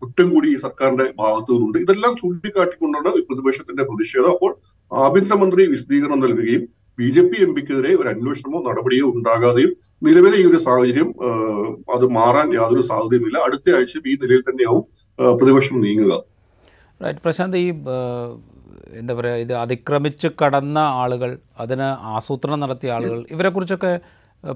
കുറ്റം 0.00 0.28
കൂടി 0.34 0.48
ഈ 0.54 0.58
സർക്കാരിന്റെ 0.64 1.06
ഭാഗത്തു 1.20 1.52
നിന്നുണ്ട് 1.54 1.78
ഇതെല്ലാം 1.84 2.12
ചൂണ്ടിക്കാട്ടിക്കൊണ്ടാണ് 2.20 3.10
പ്രതിപക്ഷത്തിന്റെ 3.28 3.84
പ്രതിഷേധം. 3.90 4.30
അപ്പോൾ 4.36 4.52
ആഭ്യന്തരമന്ത്രി 4.92 5.62
വിശദീകരണം 5.74 6.20
നൽകുകയും 6.24 6.62
ബി 6.98 7.08
ജെ 7.16 7.22
പി 7.30 7.38
എം 7.44 7.50
പിക്കെതിരെ 7.56 7.90
ഒരു 8.00 8.08
അന്വേഷണമോ 8.12 8.60
നടപടിയോ 8.68 9.06
ഉണ്ടാകാതെയും 9.14 9.72
നിലവിലെ 10.06 10.36
ഈ 10.40 10.44
ഒരു 10.50 10.58
സാഹചര്യം 10.66 11.08
അത് 11.94 12.04
മാറാൻ 12.18 12.48
യാതൊരു 12.58 12.82
സാധ്യതയുമില്ല. 12.90 13.38
അടുത്ത 13.46 13.74
ആഴ്ച 13.76 13.94
ഈ 14.10 14.14
നിലയിൽ 14.22 14.42
തന്നെയാവും 14.48 14.84
പ്രതിപക്ഷം 15.38 15.76
നീങ്ങുക. 15.84 16.12
റൈറ്റ് 17.00 17.22
പ്രശാന്ത് 17.24 17.56
ഈ 17.64 17.68
എന്താ 19.00 19.14
പറയുക 19.16 19.42
ഇത് 19.44 19.52
അതിക്രമിച്ച് 19.62 20.28
കടന്ന 20.40 20.78
ആളുകൾ 21.00 21.30
അതിന് 21.62 21.88
ആസൂത്രണം 22.14 22.60
നടത്തിയ 22.64 22.92
ആളുകൾ 22.96 23.18
ഇവരെക്കുറിച്ചൊക്കെ 23.34 23.92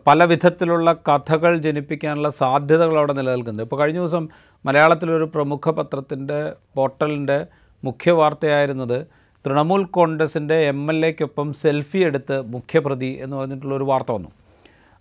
പല 0.08 0.24
വിധത്തിലുള്ള 0.30 0.88
കഥകൾ 1.08 1.52
ജനിപ്പിക്കാനുള്ള 1.64 2.28
സാധ്യതകൾ 2.40 2.96
അവിടെ 3.00 3.14
നിലനിൽക്കുന്നുണ്ട്. 3.18 3.66
ഇപ്പോൾ 3.68 3.78
കഴിഞ്ഞ 3.80 4.00
ദിവസം 4.02 4.24
മലയാളത്തിലൊരു 4.66 5.26
പ്രമുഖ 5.34 5.70
പത്രത്തിന്റെ 5.78 6.38
പോർട്ടലിന്റെ 6.76 7.38
മുഖ്യ 7.82 8.10
വാർത്തയായിരുന്നത് 8.20 8.98
തൃണമൂൽ 9.44 9.84
കോൺഗ്രസിന്റെ 9.96 10.56
എം 10.72 10.82
എൽ 10.92 11.00
എക്കൊപ്പം 11.06 11.48
സെൽഫി 11.62 12.00
എടുത്ത് 12.08 12.36
മുഖ്യപ്രതി 12.54 13.10
എന്ന് 13.24 13.34
പറഞ്ഞിട്ടുള്ള 13.36 13.74
ഒരു 13.80 13.88
വാർത്ത 13.90 14.10
വന്നു. 14.12 14.30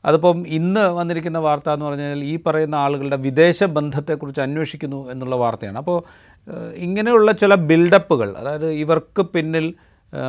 അതിപ്പം 0.06 0.44
ഇന്ന് 0.48 0.80
വന്നിരിക്കുന്ന 0.80 1.38
വാർത്ത 1.38 1.70
എന്ന് 1.70 1.86
പറഞ്ഞാൽ 1.86 2.24
ഈ 2.24 2.40
പറയുന്ന 2.46 2.76
ആളുകളുടെ 2.76 3.16
വിദേശ 3.16 3.64
ബന്ധത്തെക്കുറിച്ച് 3.64 4.42
അന്വേഷിക്കുന്നു 4.42 5.12
എന്നുള്ള 5.12 5.36
വാർത്തയാണ്. 5.36 5.78
അപ്പോൾ 5.78 6.04
ഇങ്ങനെയുള്ള 6.76 7.32
ചില 7.32 7.56
ബിൽഡപ്പുകൾ 7.56 8.30
അതായത് 8.38 8.70
ഇവർക്ക് 8.72 9.22
പിന്നിൽ 9.22 9.74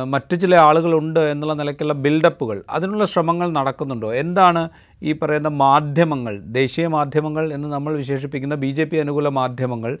മറ്റു 0.05 0.35
ചില 0.35 0.55
ആളുകളുണ്ട് 0.55 1.19
എന്നുള്ള 1.19 1.53
നിലയ്ക്കുള്ള 1.53 1.93
ബിൽഡപ്പുകൾ 1.93 2.63
അതിനുള്ള 2.69 3.05
ശ്രമങ്ങൾ 3.05 3.47
നടക്കുന്നുണ്ടോ? 3.51 4.13
എന്താണ് 4.13 4.69
ഈ 5.03 5.13
പറയുന്ന 5.13 5.47
മാധ്യമങ്ങൾ 5.47 6.39
ദേശീയ 6.39 6.87
മാധ്യമങ്ങൾ 6.87 7.53
എന്ന് 7.53 7.67
നമ്മൾ 7.67 7.93
വിശേഷിപ്പിക്കുന്ന 7.97 8.55
ബി 8.55 8.71
ജെ 8.71 8.83
പി 8.83 8.97
അനുകൂല 8.97 9.27
മാധ്യമങ്ങൾ 9.27 9.97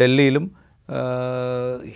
ഡൽഹിയിലും 0.00 0.46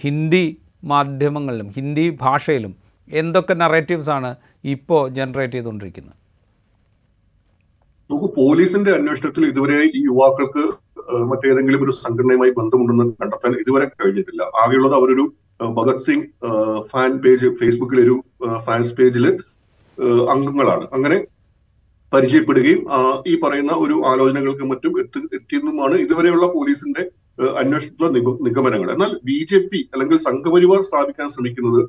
ഹിന്ദി 0.00 0.44
മാധ്യമങ്ങളിലും 0.84 1.68
ഹിന്ദി 1.68 2.18
ഭാഷയിലും 2.20 2.76
എന്തൊക്കെ 3.12 3.54
നറേറ്റീവ്സാണ് 3.54 4.30
ഇപ്പോൾ 4.64 5.08
ജനറേറ്റ് 5.08 5.52
ചെയ്തുകൊണ്ടിരിക്കുന്നത്? 5.52 6.25
നമുക്ക് 8.10 8.28
പോലീസിന്റെ 8.40 8.90
അന്വേഷണത്തിൽ 8.98 9.44
ഇതുവരെ 9.52 9.78
ഈ 9.98 10.00
യുവാക്കൾക്ക് 10.08 10.64
മറ്റേതെങ്കിലും 11.30 11.82
ഒരു 11.84 11.92
സംഘടനയുമായി 12.02 12.52
ബന്ധമുണ്ടെന്ന് 12.58 13.04
കണ്ടെത്താൻ 13.22 13.52
ഇതുവരെ 13.62 13.86
കഴിഞ്ഞിട്ടില്ല. 14.00 14.42
ആകെയുള്ളത് 14.62 14.94
അവരൊരു 14.98 15.24
ഭഗത് 15.78 16.02
സിംഗ് 16.06 16.26
ഫാൻ 16.90 17.12
പേജ് 17.24 17.48
ഫേസ്ബുക്കിലെ 17.60 18.02
ഒരു 18.06 18.16
ഫാൻസ് 18.66 18.94
പേജിൽ 18.98 19.26
അംഗങ്ങളാണ്. 20.34 20.84
അങ്ങനെ 20.96 21.18
പരിചയപ്പെടുകയും 22.12 22.80
ഈ 23.30 23.32
പറയുന്ന 23.44 23.72
ഒരു 23.84 23.96
ആലോചനകൾക്ക് 24.10 24.64
മറ്റും 24.72 24.92
എത്തി 25.02 25.20
എത്തിയെന്നുമാണ് 25.38 25.94
ഇതുവരെയുള്ള 26.04 26.46
പോലീസിന്റെ 26.56 27.04
അന്വേഷണത്തിലെ 27.62 28.10
നിഗമനങ്ങൾ. 28.48 28.88
എന്നാൽ 28.96 29.12
ബി 29.28 29.38
ജെ 29.50 29.58
പി 29.70 29.80
അല്ലെങ്കിൽ 29.94 30.18
സംഘപരിവാർ 30.28 30.80
സ്ഥാപിക്കാൻ 30.88 31.28
ശ്രമിക്കുന്നത് 31.34 31.80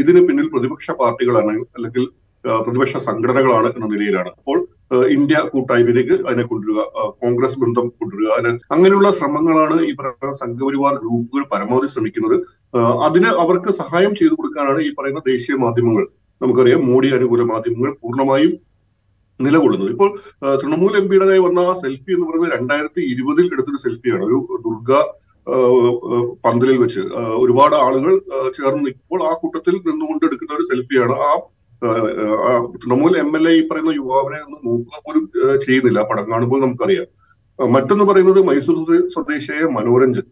ഇതിന് 0.00 0.20
പിന്നിൽ 0.28 0.46
പ്രതിപക്ഷ 0.54 0.90
പാർട്ടികളാണ് 1.02 1.54
അല്ലെങ്കിൽ 1.76 2.04
പ്രതിപക്ഷ 2.66 2.96
സംഘടനകളാണ് 3.08 3.68
എന്ന 3.76 3.86
നിലയിലാണ്. 3.94 4.30
അപ്പോൾ 4.38 4.58
ഇന്ത്യ 5.16 5.36
കൂട്ടായ്മയിലേക്ക് 5.52 6.16
അതിനെ 6.26 6.44
കൊണ്ടുവരിക 6.50 6.82
കോൺഗ്രസ് 7.22 7.58
ബന്ധം 7.62 7.86
കൊണ്ടുവരിക. 8.00 8.30
അതിന് 8.36 8.52
അങ്ങനെയുള്ള 8.74 9.08
ശ്രമങ്ങളാണ് 9.18 9.76
ഈ 9.90 9.92
പറയുന്ന 10.00 10.34
സംഘപരിവാർ 10.42 10.94
ഗ്രൂപ്പുകൾ 11.04 11.44
പരമാവധി 11.52 11.88
ശ്രമിക്കുന്നത്. 11.94 12.36
അതിന് 13.06 13.30
അവർക്ക് 13.44 13.72
സഹായം 13.80 14.12
ചെയ്തു 14.20 14.34
കൊടുക്കാനാണ് 14.40 14.82
ഈ 14.88 14.90
പറയുന്ന 14.98 15.22
ദേശീയ 15.32 15.56
മാധ്യമങ്ങൾ 15.64 16.04
നമുക്കറിയാം 16.40 16.80
മോഡി 16.90 17.08
അനുകൂല 17.16 17.42
മാധ്യമങ്ങൾ 17.52 17.90
പൂർണമായും 18.02 18.52
നിലകൊള്ളുന്നത്. 19.40 19.90
ഇപ്പോൾ 19.94 20.10
തൃണമൂൽ 20.62 20.94
എം 21.00 21.06
പിയുടേതായി 21.10 21.42
വന്ന 21.46 21.60
ആ 21.70 21.72
സെൽഫി 21.82 22.10
എന്ന് 22.16 22.26
പറയുന്നത് 22.28 22.52
രണ്ടായിരത്തി 22.56 23.02
ഇരുപതിൽ 23.12 23.46
എടുത്തൊരു 23.54 23.80
സെൽഫിയാണ്. 23.84 24.24
ഒരു 24.28 24.38
ദുർഗ 24.66 24.92
പന്തലിൽ 26.44 26.76
വെച്ച് 26.82 27.02
ഒരുപാട് 27.42 27.74
ആളുകൾ 27.84 28.12
ചേർന്ന് 28.56 28.82
നിൽക്കുമ്പോൾ 28.86 29.20
ആ 29.28 29.32
കൂട്ടത്തിൽ 29.42 29.74
നിന്നുകൊണ്ട് 29.88 30.24
എടുക്കുന്ന 30.28 30.58
ഒരു 30.58 30.66
സെൽഫിയാണ് 30.70 31.14
ആ 31.28 31.30
തൃണമൂൽ 31.82 33.12
എം 33.18 33.30
എൽ 33.36 33.44
എ 33.48 33.52
ഈ 33.52 33.62
പറയുന്ന 33.68 33.92
യുവാവിനെ 34.00 34.38
ഒന്നും 34.46 34.60
നോക്കുക 34.66 34.98
പോലും 35.06 35.24
ചെയ്യുന്നില്ല. 35.64 36.00
പടം 36.02 36.24
കാണുമ്പോൾ 36.30 36.60
നമുക്കറിയാം. 36.62 37.06
മറ്റൊന്ന് 37.58 38.04
പറയുന്നത് 38.04 38.40
മൈസൂർ 38.42 38.76
സ്വദേ- 38.78 39.08
സ്വദേശിയായ 39.08 39.64
Manoranjan. 39.76 40.26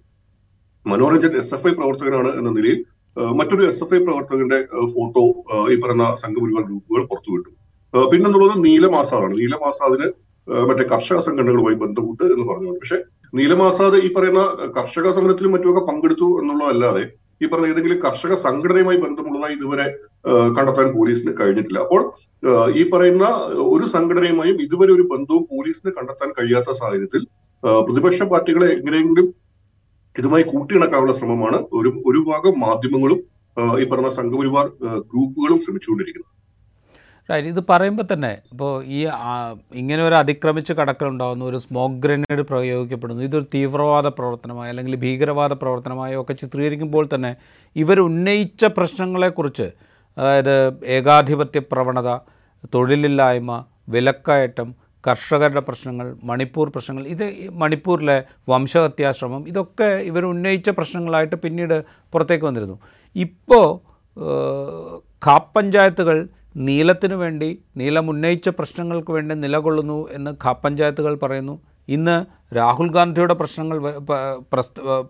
Manoranjan 0.86 1.32
S 1.36 1.54
F 1.54 1.68
I 1.68 1.72
പ്രവർത്തകനാണ് 1.74 2.30
എന്ന 2.40 2.50
നിലയിൽ 2.50 2.78
മറ്റൊരു 3.38 3.62
എസ് 3.68 3.82
എഫ് 3.84 3.94
ഐ 3.94 4.00
പ്രവർത്തകന്റെ 4.04 4.58
ഫോട്ടോ 4.94 5.22
ഈ 5.72 5.76
പറയുന്ന 5.80 6.06
സംഘപരിവാർ 6.22 6.62
ഗ്രൂപ്പുകൾ 6.62 7.02
പുറത്തുവിട്ടു. 7.06 7.50
വിട്ടു 7.94 8.08
പിന്നെന്നുള്ളത് 8.12 8.56
നീലമാസാദാണ് 8.64 9.34
നീലമാസാദിന് 9.38 10.08
ആസാദിന് 10.08 10.08
മറ്റേ 10.66 10.84
കർഷക 10.92 11.18
സംഘടനകളുമായി 11.18 11.76
ബന്ധപ്പെട്ട് 11.76 12.24
എന്ന് 12.34 12.44
പറഞ്ഞു 12.46 12.70
പക്ഷെ 12.72 12.98
നീലമാസാദ് 13.34 13.98
ഈ 14.06 14.08
പറയുന്ന 14.14 14.42
കർഷക 14.78 15.10
സമരത്തിലും 15.10 15.52
മറ്റുമൊക്കെ 15.52 15.82
പങ്കെടുത്തു 15.90 16.28
എന്നുള്ളതല്ലാതെ 16.40 17.04
ഈ 17.40 17.46
പറഞ്ഞ 17.52 17.72
ഏതെങ്കിലും 17.72 17.98
കർഷക 18.04 18.34
സംഘടനയുമായി 18.46 18.98
ബന്ധമുള്ളതായി 19.04 19.54
ഇതുവരെ 19.58 19.86
കണ്ടെത്താൻ 20.56 20.88
പോലീസിന് 20.96 21.32
കഴിഞ്ഞിട്ടില്ല. 21.40 21.80
അപ്പോൾ 21.86 22.02
ഈ 22.80 22.82
പറയുന്ന 22.92 23.26
ഒരു 23.74 23.86
സംഘടനയുമായും 23.94 24.58
ഇതുവരെ 24.66 24.92
ഒരു 24.96 25.04
ബന്ധവും 25.12 25.44
പോലീസിന് 25.52 25.92
കണ്ടെത്താൻ 25.98 26.30
കഴിയാത്ത 26.38 26.76
സാഹചര്യത്തിൽ 26.80 27.22
പ്രതിപക്ഷ 27.86 28.22
പാർട്ടികളെ 28.32 28.68
എങ്ങനെയെങ്കിലും 28.78 29.26
ഇതുമായി 30.16 30.44
കൂട്ടിയിണക്കാനുള്ള 30.52 31.14
ശ്രമമാണ് 31.20 31.58
ഒരു 31.78 31.90
ഒരു 32.10 32.20
ഭാഗം 32.28 32.54
മാധ്യമങ്ങളും 32.66 33.20
ഈ 33.82 33.84
പറഞ്ഞ 33.92 34.08
സംഘപരിവാർ 34.18 34.66
ഗ്രൂപ്പുകളും 35.10 35.58
ശ്രമിച്ചുകൊണ്ടിരിക്കുന്നത്. 35.64 36.32
ഇത് 37.38 37.64
പറയുമ്പോൾ 37.68 38.06
തന്നെ 38.12 38.38
ഇപ്പോൾ 38.52 38.84
ഈ 38.84 39.06
ഇങ്ങനെ 39.74 40.04
ഒരു 40.08 40.14
അതിക്രമിച്ച് 40.14 40.72
കടക്കലുണ്ടാകുന്നു 40.72 41.44
ഒരു 41.46 41.56
സ്മോക്ക് 41.56 41.94
ഗ്രനേഡ് 41.94 42.42
പ്രയോഗിക്കപ്പെടുന്നു. 42.42 43.22
ഇതൊരു 43.22 43.46
തീവ്രവാദ 43.54 44.06
പ്രവർത്തനമായി 44.06 44.70
അല്ലെങ്കിൽ 44.70 44.96
ഭീകരവാദ 44.96 45.52
പ്രവർത്തനമായോ 45.52 46.22
ഒക്കെ 46.22 46.32
ചിത്രീകരിക്കുമ്പോൾ 46.32 47.08
തന്നെ 47.14 47.36
ഇവർ 47.76 48.00
ഉന്നയിച്ച 48.00 48.64
പ്രശ്നങ്ങളെക്കുറിച്ച് 48.64 49.70
അതായത് 50.18 50.84
ഏകാധിപത്യ 50.86 51.60
പ്രവണത 51.72 52.18
തൊഴിലില്ലായ്മ 52.74 53.64
വിലക്കയറ്റം 53.88 54.74
കർഷകരുടെ 55.08 55.60
പ്രശ്നങ്ങൾ 55.60 56.16
മണിപ്പൂർ 56.22 56.68
പ്രശ്നങ്ങൾ 56.68 57.06
ഇത് 57.06 57.48
മണിപ്പൂരിലെ 57.50 58.22
വംശഹത്യാശ്രമം 58.48 59.48
ഇതൊക്കെ 59.48 59.84
ഇവർ 59.84 60.24
ഉന്നയിച്ച 60.24 60.70
പ്രശ്നങ്ങളായിട്ട് 60.70 61.36
പിന്നീട് 61.36 61.84
പുറത്തേക്ക് 62.12 62.44
വന്നിരുന്നു. 62.44 62.78
ഇപ്പോൾ 63.16 63.80
ഖാപ്പഞ്ചായത്തുകൾ 65.26 65.56
പഞ്ചായത്തുകൾ 65.56 66.28
നീലത്തിനു 66.56 67.14
വേണ്ടി 67.14 67.58
നീലം 67.76 68.10
ഉന്നയിച്ച 68.10 68.48
പ്രശ്നങ്ങൾക്ക് 68.48 69.12
വേണ്ടി 69.12 69.34
നിലകൊള്ളുന്നു 69.34 70.08
എന്ന് 70.12 70.30
ഖാപ്പ് 70.30 70.62
പഞ്ചായത്തുകൾ 70.62 71.14
പറയുന്നു. 71.22 71.60
ഇന്ന് 71.88 72.26
രാഹുൽ 72.56 72.92
ഗാന്ധിയുടെ 72.92 73.34
പ്രശ്നങ്ങൾ 73.34 73.78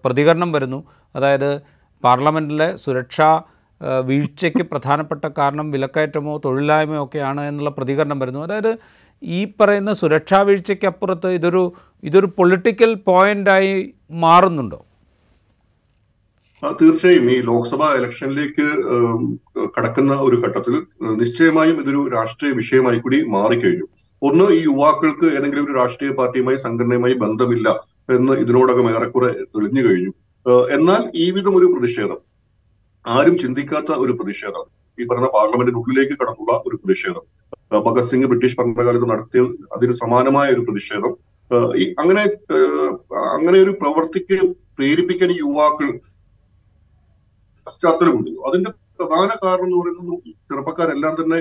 പ്രതികരണം 0.05 0.53
വരുന്നു. 0.53 0.85
അതായത് 1.17 1.61
പാർലമെന്റിലെ 2.05 2.77
സുരക്ഷാ 2.77 3.43
വീഴ്ചയ്ക്ക് 4.05 4.63
പ്രധാനപ്പെട്ട 4.63 5.25
കാരണം 5.39 5.71
വിലക്കയറ്റമോ 5.71 6.41
തൊഴിലില്ലായ്മയോ 6.45 7.05
ഒക്കെയാണ് 7.05 7.41
എന്നുള്ള 7.41 7.71
പ്രതികരണം 7.71 8.19
വരുന്നു. 8.19 8.41
അതായത് 8.41 8.79
ഈ 9.23 9.53
പറയുന്ന 9.61 9.93
സുരക്ഷാ 9.93 10.43
വീഴ്ചയ്ക്കപ്പുറത്ത് 10.43 11.27
ഇതൊരു 11.29 11.73
ഇതൊരു 12.03 12.27
പൊളിറ്റിക്കൽ 12.27 12.95
പോയിന്റായി 12.95 13.95
മാറുന്നുണ്ടോ? 14.11 14.87
തീർച്ചയായും 16.63 17.27
ഈ 17.35 17.37
ലോക്സഭാ 17.41 17.87
ഇലക്ഷനിലേക്ക് 17.99 18.67
കടക്കുന്ന 19.77 20.15
ഒരു 20.27 20.37
ഘട്ടത്തിൽ 20.45 20.75
നിശ്ചയമായും 21.21 21.77
ഇതൊരു 21.83 22.03
രാഷ്ട്രീയ 22.17 22.53
വിഷയമായി 22.61 22.99
കൂടി 22.99 23.19
മാറിക്കഴിഞ്ഞു. 23.37 23.87
ഒന്ന് 24.23 24.47
ഈ 24.57 24.59
യുവാക്കൾക്ക് 24.65 25.27
ഏതെങ്കിലും 25.37 25.65
ഒരു 25.67 25.75
രാഷ്ട്രീയ 25.79 26.11
പാർട്ടിയുമായി 26.19 26.59
സംഘടനയുമായി 26.65 27.15
ബന്ധമില്ല 27.23 27.69
എന്ന് 28.09 28.35
ഇതിനോടകം 28.43 28.89
ഏറെക്കുറെ 28.95 29.31
തെളിഞ്ഞു 29.55 29.83
കഴിഞ്ഞു. 29.87 30.13
എന്നാൽ 30.77 31.03
ഈ 31.23 31.27
വിധം 31.31 31.55
ഒരു 31.57 31.69
പ്രതിഷേധം 31.73 32.21
ആരും 33.05 33.35
ചിന്തിക്കാത്ത 33.39 33.91
ഒരു 34.05 34.13
പ്രതിഷേധം 34.19 34.65
ഈ 34.99 35.05
പറഞ്ഞ 35.11 35.27
പാർലമെന്റിനുള്ളിലേക്ക് 35.37 36.15
കടന്നുള്ള 36.21 36.55
ഒരു 36.67 36.77
പ്രതിഷേധം 36.77 37.25
ഭഗത് 37.87 38.09
സിംഗ് 38.11 38.29
ബ്രിട്ടീഷ് 38.31 38.57
ഭരണകാലത്ത് 38.61 39.09
നടത്തിയ 39.11 39.43
അതിന് 39.77 39.95
സമാനമായ 40.03 40.49
ഒരു 40.49 40.65
പ്രതിഷേധം 40.69 41.13
അങ്ങനെ 41.99 42.23
അങ്ങനെ 43.37 43.59
ഒരു 43.65 43.73
പ്രവർത്തിക്ക് 43.81 44.37
പ്രേരിപ്പിക്കാൻ 44.77 45.31
യുവാക്കൾ 45.39 45.89
പശ്ചാത്തലമുണ്ട് 47.67 48.31
അതിന്റെ 48.49 48.71
പ്രധാന 48.99 49.31
കാരണം 49.45 49.67
എന്ന് 49.67 49.79
പറയുന്നത് 49.81 50.31
ചെറുപ്പക്കാരെല്ലാം 50.49 51.15
തന്നെ 51.21 51.39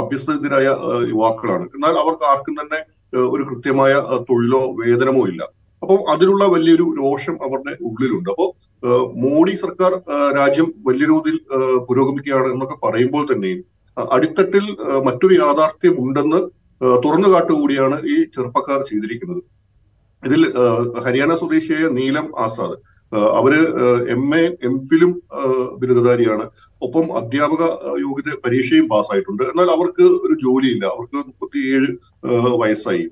അഭ്യസ്തരായ 0.00 0.66
യുവാക്കളാണ്. 1.12 1.66
എന്നാൽ 1.76 1.94
അവർക്ക് 2.02 2.26
ആർക്കും 2.32 2.56
തന്നെ 2.60 2.80
ഒരു 3.34 3.42
കൃത്യമായ 3.50 3.92
തൊഴിലോ 4.30 4.60
വേതനമോ 4.80 5.22
ഇല്ല. 5.32 5.42
അപ്പോൾ 5.82 5.98
അതിനുള്ള 6.12 6.44
വലിയൊരു 6.54 6.86
രോഷം 7.00 7.36
അവരുടെ 7.46 7.72
ഉള്ളിലുണ്ട്. 7.88 8.28
അപ്പോൾ 8.34 8.50
മോഡി 9.24 9.54
സർക്കാർ 9.64 9.92
രാജ്യം 10.38 10.68
വലിയ 10.88 11.06
രീതിയിൽ 11.12 11.38
പുരോഗമിക്കുകയാണ് 11.88 12.48
എന്നൊക്കെ 12.54 12.76
പറയുമ്പോൾ 12.84 13.24
തന്നെയും 13.32 13.60
അടിത്തട്ടിൽ 13.96 14.64
മറ്റൊരു 15.08 15.34
യാഥാർത്ഥ്യം 15.42 15.96
ഉണ്ടെന്ന് 16.04 16.40
തുറന്നു 17.04 17.28
കാട്ടുകൂടിയാണ് 17.32 17.96
ഈ 18.12 18.16
ചെറുപ്പക്കാർ 18.34 18.80
ചെയ്തിരിക്കുന്നത്. 18.90 19.42
ഇതിൽ 20.22 20.42
ഹരിയാന 21.04 21.32
സ്വദേശിയായ 21.40 21.86
നീലം 21.98 22.26
ആസാദ്. 22.44 22.76
അവർ 23.38 23.54
എം 24.14 24.24
എ 24.38 24.42
എം 24.68 24.74
ഫിലും 24.88 25.12
ബിരുദധാരിയാണ്. 25.80 26.44
ഒപ്പം 26.82 27.06
അധ്യാപക 27.18 27.62
യോഗ്യത 28.04 28.36
പരീക്ഷയും 28.46 28.88
പാസ്സായിട്ടുണ്ട്. 28.88 29.42
എന്നാൽ 29.42 29.70
അവർക്ക് 29.76 30.02
ഒരു 30.02 30.34
ജോലിയില്ല. 30.44 30.84
അവർക്ക് 30.94 31.16
മുപ്പത്തിയേഴ് 31.16 31.88
വയസ്സായി. 32.62 33.04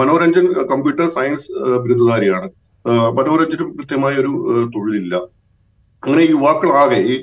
മനോരഞ്ജൻ 0.00 0.46
കമ്പ്യൂട്ടർ 0.72 1.08
സയൻസ് 1.08 1.46
ബിരുദധാരിയാണ്. 1.84 2.48
മനോരഞ്ജനും 3.18 3.70
കൃത്യമായ 3.76 4.14
ഒരു 4.14 4.32
തൊഴിലില്ല. 4.76 5.14
അങ്ങനെ 6.04 6.22
യുവാക്കളാകെ 6.30 7.00
ഈ 7.12 7.16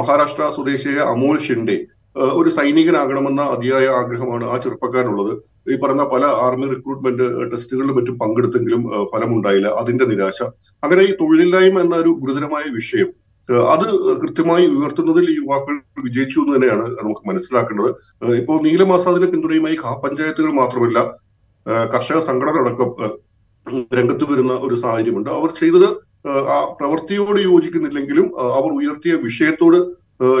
മഹാരാഷ്ട്ര 0.00 0.50
സ്വദേശിയായ 0.54 1.02
അമോൽ 1.14 1.36
ഷിൻഡെ 1.46 1.76
ഒരു 2.16 2.50
സൈനികനാകണമെന്ന 2.50 3.42
അതിയായ 3.54 3.86
ആഗ്രഹമാണ് 3.88 4.44
ആ 4.44 4.56
ചെറുപ്പക്കാരനുള്ളത്. 4.56 5.32
ഈ 5.72 5.76
പറഞ്ഞ 5.76 6.02
പല 6.14 6.24
ആർമി 6.46 6.66
റിക്രൂട്ട്മെന്റ് 6.74 7.24
ടെസ്റ്റുകളിലും 7.52 7.96
മറ്റും 7.96 8.18
പങ്കെടുത്തെങ്കിലും 8.18 8.82
ഫലമുണ്ടായില്ല. 9.12 9.68
അതിന്റെ 9.68 10.04
നിരാശ. 10.04 10.42
അങ്ങനെ 10.84 11.02
ഈ 11.02 11.12
തൊഴിലില്ലായ്മ 11.20 11.80
എന്ന 11.80 11.96
ഒരു 11.96 12.08
ഗുരുതരമായ 12.22 12.64
വിഷയം 12.78 13.10
അത് 13.72 13.84
കൃത്യമായി 14.22 14.66
ഉയർത്തുന്നതിൽ 14.66 15.26
യുവാക്കൾ 15.40 15.74
വിജയിച്ചു 16.04 16.38
എന്ന് 16.40 16.52
തന്നെയാണ് 16.56 16.84
നമുക്ക് 17.00 17.22
മനസ്സിലാക്കേണ്ടത്. 17.28 17.90
ഇപ്പോൾ 18.40 18.62
നീലമാസാദിന്റെ 18.62 19.28
പിന്തുണയുമായി 19.32 19.76
പഞ്ചായത്തുകൾ 20.04 20.50
മാത്രമല്ല 20.52 20.98
കർഷക 21.94 22.18
സംഘടന 22.18 22.56
അടക്കം 22.64 22.90
രംഗത്ത് 23.98 24.24
വരുന്ന 24.32 24.52
ഒരു 24.66 24.74
സാഹചര്യമുണ്ട്. 24.74 25.30
അവർ 25.30 25.50
ചെയ്തത് 25.60 25.88
ആ 26.54 26.56
പ്രവൃത്തിയോട് 26.80 27.40
യോജിക്കുന്നില്ലെങ്കിലും 27.40 28.26
അവർ 28.58 28.70
ഉയർത്തിയ 28.72 29.14
വിഷയത്തോട് 29.14 29.78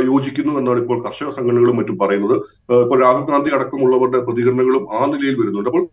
യോജിക്കുന്നു 0.08 0.52
എന്നാണ് 0.60 0.80
ഇപ്പോൾ 0.82 0.98
കർഷക 1.06 1.28
സംഘടനകളും 1.36 1.76
മറ്റും 1.80 1.96
പറയുന്നത്. 2.02 2.36
ഇപ്പോൾ 2.84 2.98
രാഹുൽ 3.04 3.24
ഗാന്ധി 3.30 3.50
അടക്കമുള്ളവരുടെ 3.56 4.20
പ്രതികരണങ്ങളും 4.26 4.84
ആ 4.98 5.00
നിലയിൽ 5.12 5.34
വരുന്നുണ്ട്. 5.40 5.70
അപ്പോൾ 5.72 5.84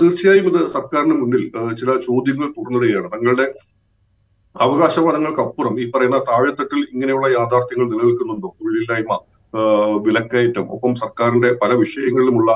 തീർച്ചയായും 0.00 0.48
ഇത് 0.52 0.60
സർക്കാരിന് 0.76 1.16
മുന്നിൽ 1.22 1.44
ചില 1.80 1.90
ചോദ്യങ്ങൾ 2.08 2.48
തുറന്നിടുകയാണ്. 2.58 3.08
തങ്ങളുടെ 3.14 3.46
അവകാശവാദങ്ങൾക്കപ്പുറം 4.56 5.74
ഈ 5.82 5.86
പറയുന്ന 5.94 6.18
താഴെത്തട്ടിൽ 6.28 6.80
ഇങ്ങനെയുള്ള 6.92 7.26
യാഥാർത്ഥ്യങ്ങൾ 7.38 7.88
നിലനിൽക്കുന്നുണ്ടോ? 7.94 8.48
തൊഴിലില്ലായ്മ 8.60 9.14
വിലക്കയറ്റം 10.06 10.64
ഒപ്പം 10.74 10.92
സർക്കാരിന്റെ 11.02 11.50
പല 11.62 11.72
വിഷയങ്ങളിലുമുള്ള 11.82 12.50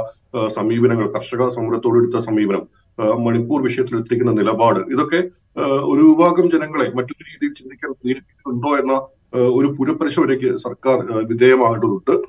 സമീപനങ്ങൾ 0.57 1.07
കർഷക 1.15 1.43
സമരത്തോടെടുത്ത 1.49 2.19
സമീപനം 2.29 2.63
മണിപ്പൂർ 3.27 3.61
വിഷയത്തിൽ 3.63 3.97
എത്തിക്കുന്ന 3.99 4.33
നിലപാട് 4.41 4.81
ഇതൊക്കെ 4.95 5.21
ഒരു 5.93 6.03
വിഭാഗം 6.09 6.47
ജനങ്ങളെ 6.55 6.87
മറ്റൊരു 6.99 7.23
രീതിയിൽ 7.31 7.53
ചിന്തിക്കാൻ 7.61 7.91
പ്രേരിപ്പിക്കുന്നുണ്ടോ 7.93 8.73
എന്ന 8.77 8.95
ഒരു 9.35 9.75
പുനഃപരിശോധനയ്ക്ക് 9.79 10.57
സർക്കാർ 10.57 11.23
വിധേയമാകേണ്ടതുണ്ട്. 11.23 12.23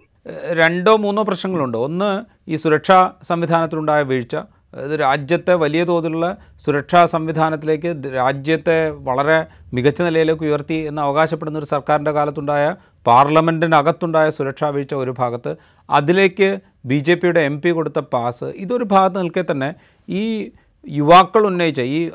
രണ്ടോ 0.51 0.95
മൂന്നോ 0.95 1.23
പ്രശ്നങ്ങളുണ്ട്. 1.23 1.77
ഒന്ന് 1.77 2.23
ഈ 2.47 2.55
സുരക്ഷാ 2.55 3.11
സംവിധാനത്തിലുണ്ടായ 3.23 4.01
വീഴ്ച. 4.01 4.35
ഇത് 4.75 4.99
രാജ്യത്തെ 4.99 5.53
വലിയ 5.55 5.83
തോതിലുള്ള 5.83 6.37
സുരക്ഷാ 6.65 7.05
സംവിധാനത്തിലേക്ക് 7.05 8.13
രാജ്യത്തെ 8.13 8.89
വളരെ 8.89 9.45
മികച്ച 9.73 10.01
നിലയിലേക്ക് 10.01 10.43
ഉയർത്തി 10.43 10.73
എന്ന് 10.73 11.01
അവകാശപ്പെടുന്ന 11.01 11.59
ഒരു 11.59 11.65
സർക്കാരിന്റെ 11.65 12.11
കാലത്തുണ്ടായ 12.11 12.75
പാർലമെന്റിനകത്തുണ്ടായ 13.07 14.29
സുരക്ഷാ 14.29 14.69
വീഴ്ച 14.69 14.93
ഒരു 14.93 15.15
ഭാഗത്ത്. 15.17 15.55
അതിലേക്ക് 15.89 16.59
ബി 16.85 16.95
ജെ 16.95 17.15
പിയുടെ 17.15 17.39
എം 17.39 17.61
പി 17.61 17.69
കൊടുത്ത 17.69 17.99
പാസ്. 17.99 18.43
ഇതൊരു 18.43 18.83
ഭാഗത്ത് 18.83 19.21
നിൽക്കെ 19.21 19.45
തന്നെ 19.51 19.73
ഈ 20.09 20.51
യുവാക്കൾ 20.89 21.45
ഉന്നയിച്ച 21.45 21.81
ഈ 21.81 22.11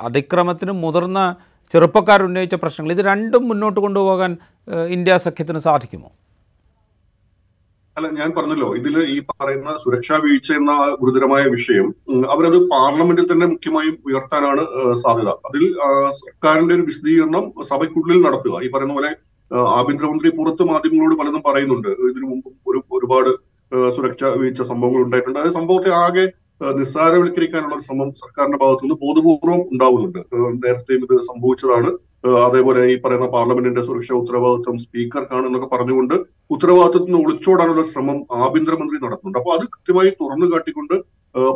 അതിക്രമത്തിന് 0.00 0.72
മുതിർന്ന 0.72 1.36
ചെറുപ്പക്കാർ 1.72 2.20
ഉന്നയിച്ച 2.28 2.56
പ്രശ്നങ്ങൾ 2.62 2.92
ഇത് 2.96 3.02
രണ്ടും 3.10 3.44
മുന്നോട്ട് 3.50 3.78
കൊണ്ടുപോകാൻ 3.84 4.32
ഇന്ത്യ 4.96 5.16
സഖ്യത്തിന് 5.26 5.60
സാധിക്കുമോ? 5.68 6.10
അല്ല 7.96 8.08
ഞാൻ 8.18 8.28
പറഞ്ഞല്ലോ 8.36 8.68
ഇതിൽ 8.78 8.94
ഈ 9.14 9.16
പറയുന്ന 9.30 9.70
സുരക്ഷാ 9.82 10.16
വീഴ്ച 10.24 10.50
എന്ന 10.58 10.72
ഗുരുതരമായ 11.00 11.44
വിഷയം 11.54 11.86
അവരത് 12.34 12.58
പാർലമെന്റിൽ 12.74 13.26
തന്നെ 13.32 13.46
മുഖ്യമായും 13.54 13.96
ഉയർത്താനാണ് 14.08 14.62
സാധ്യത. 15.02 15.30
അതിൽ 15.48 15.64
സർക്കാരിന്റെ 16.20 16.74
ഒരു 16.78 16.84
വിശദീകരണം 16.90 17.44
സഭയ്ക്കുള്ളിൽ 17.70 18.20
നടത്തുക. 18.26 18.54
ഈ 18.66 18.70
പറയുന്ന 18.74 18.94
പോലെ 18.98 19.10
ആഭ്യന്തരമന്ത്രി 19.78 20.28
പുറത്ത് 20.38 20.64
മാധ്യമങ്ങളോട് 20.72 21.14
പലതും 21.20 21.42
പറയുന്നുണ്ട്. 21.48 21.90
ഇതിനു 22.10 22.26
മുമ്പ് 22.32 22.48
ഒരു 22.70 22.80
ഒരുപാട് 22.98 23.30
സുരക്ഷാ 23.96 24.28
വീഴ്ച 24.42 24.62
സംഭവങ്ങൾ 24.70 25.02
ഉണ്ടായിട്ടുണ്ട്. 25.06 25.40
അത് 25.42 25.50
സംഭവത്തെ 25.58 25.90
ആകെ 26.04 26.26
നിസ്സാരവൽക്കരിക്കാനുള്ള 26.78 27.74
ഒരു 27.76 27.84
ശ്രമം 27.86 28.08
സർക്കാരിന്റെ 28.22 28.58
ഭാഗത്തു 28.62 28.84
നിന്ന് 28.84 28.96
ബോധപൂർവം 29.04 29.60
ഉണ്ടാവുന്നുണ്ട്. 29.72 30.20
നേരത്തെയും 30.64 31.04
ഇത് 31.06 31.14
സംഭവിച്ചതാണ്. 31.30 31.90
അതേപോലെ 32.46 32.80
ഈ 32.92 32.94
പറയുന്ന 33.04 33.26
പാർലമെന്റിന്റെ 33.34 33.82
സുരക്ഷാ 33.86 34.14
ഉത്തരവാദിത്വം 34.22 34.76
സ്പീക്കർക്കാണ് 34.84 35.44
എന്നൊക്കെ 35.48 35.68
പറഞ്ഞുകൊണ്ട് 35.74 36.16
ഉത്തരവാദിത്വത്തിന് 36.54 37.18
ഒളിച്ചോടാനുള്ള 37.22 37.84
ശ്രമം 37.92 38.18
ആഭ്യന്തരമന്ത്രി 38.46 38.98
നടത്തുന്നുണ്ട്. 39.04 39.38
അപ്പൊ 39.42 39.52
അത് 39.56 39.64
കൃത്യമായി 39.74 40.10
തുറന്നു 40.20 40.48
കാട്ടിക്കൊണ്ട് 40.54 40.96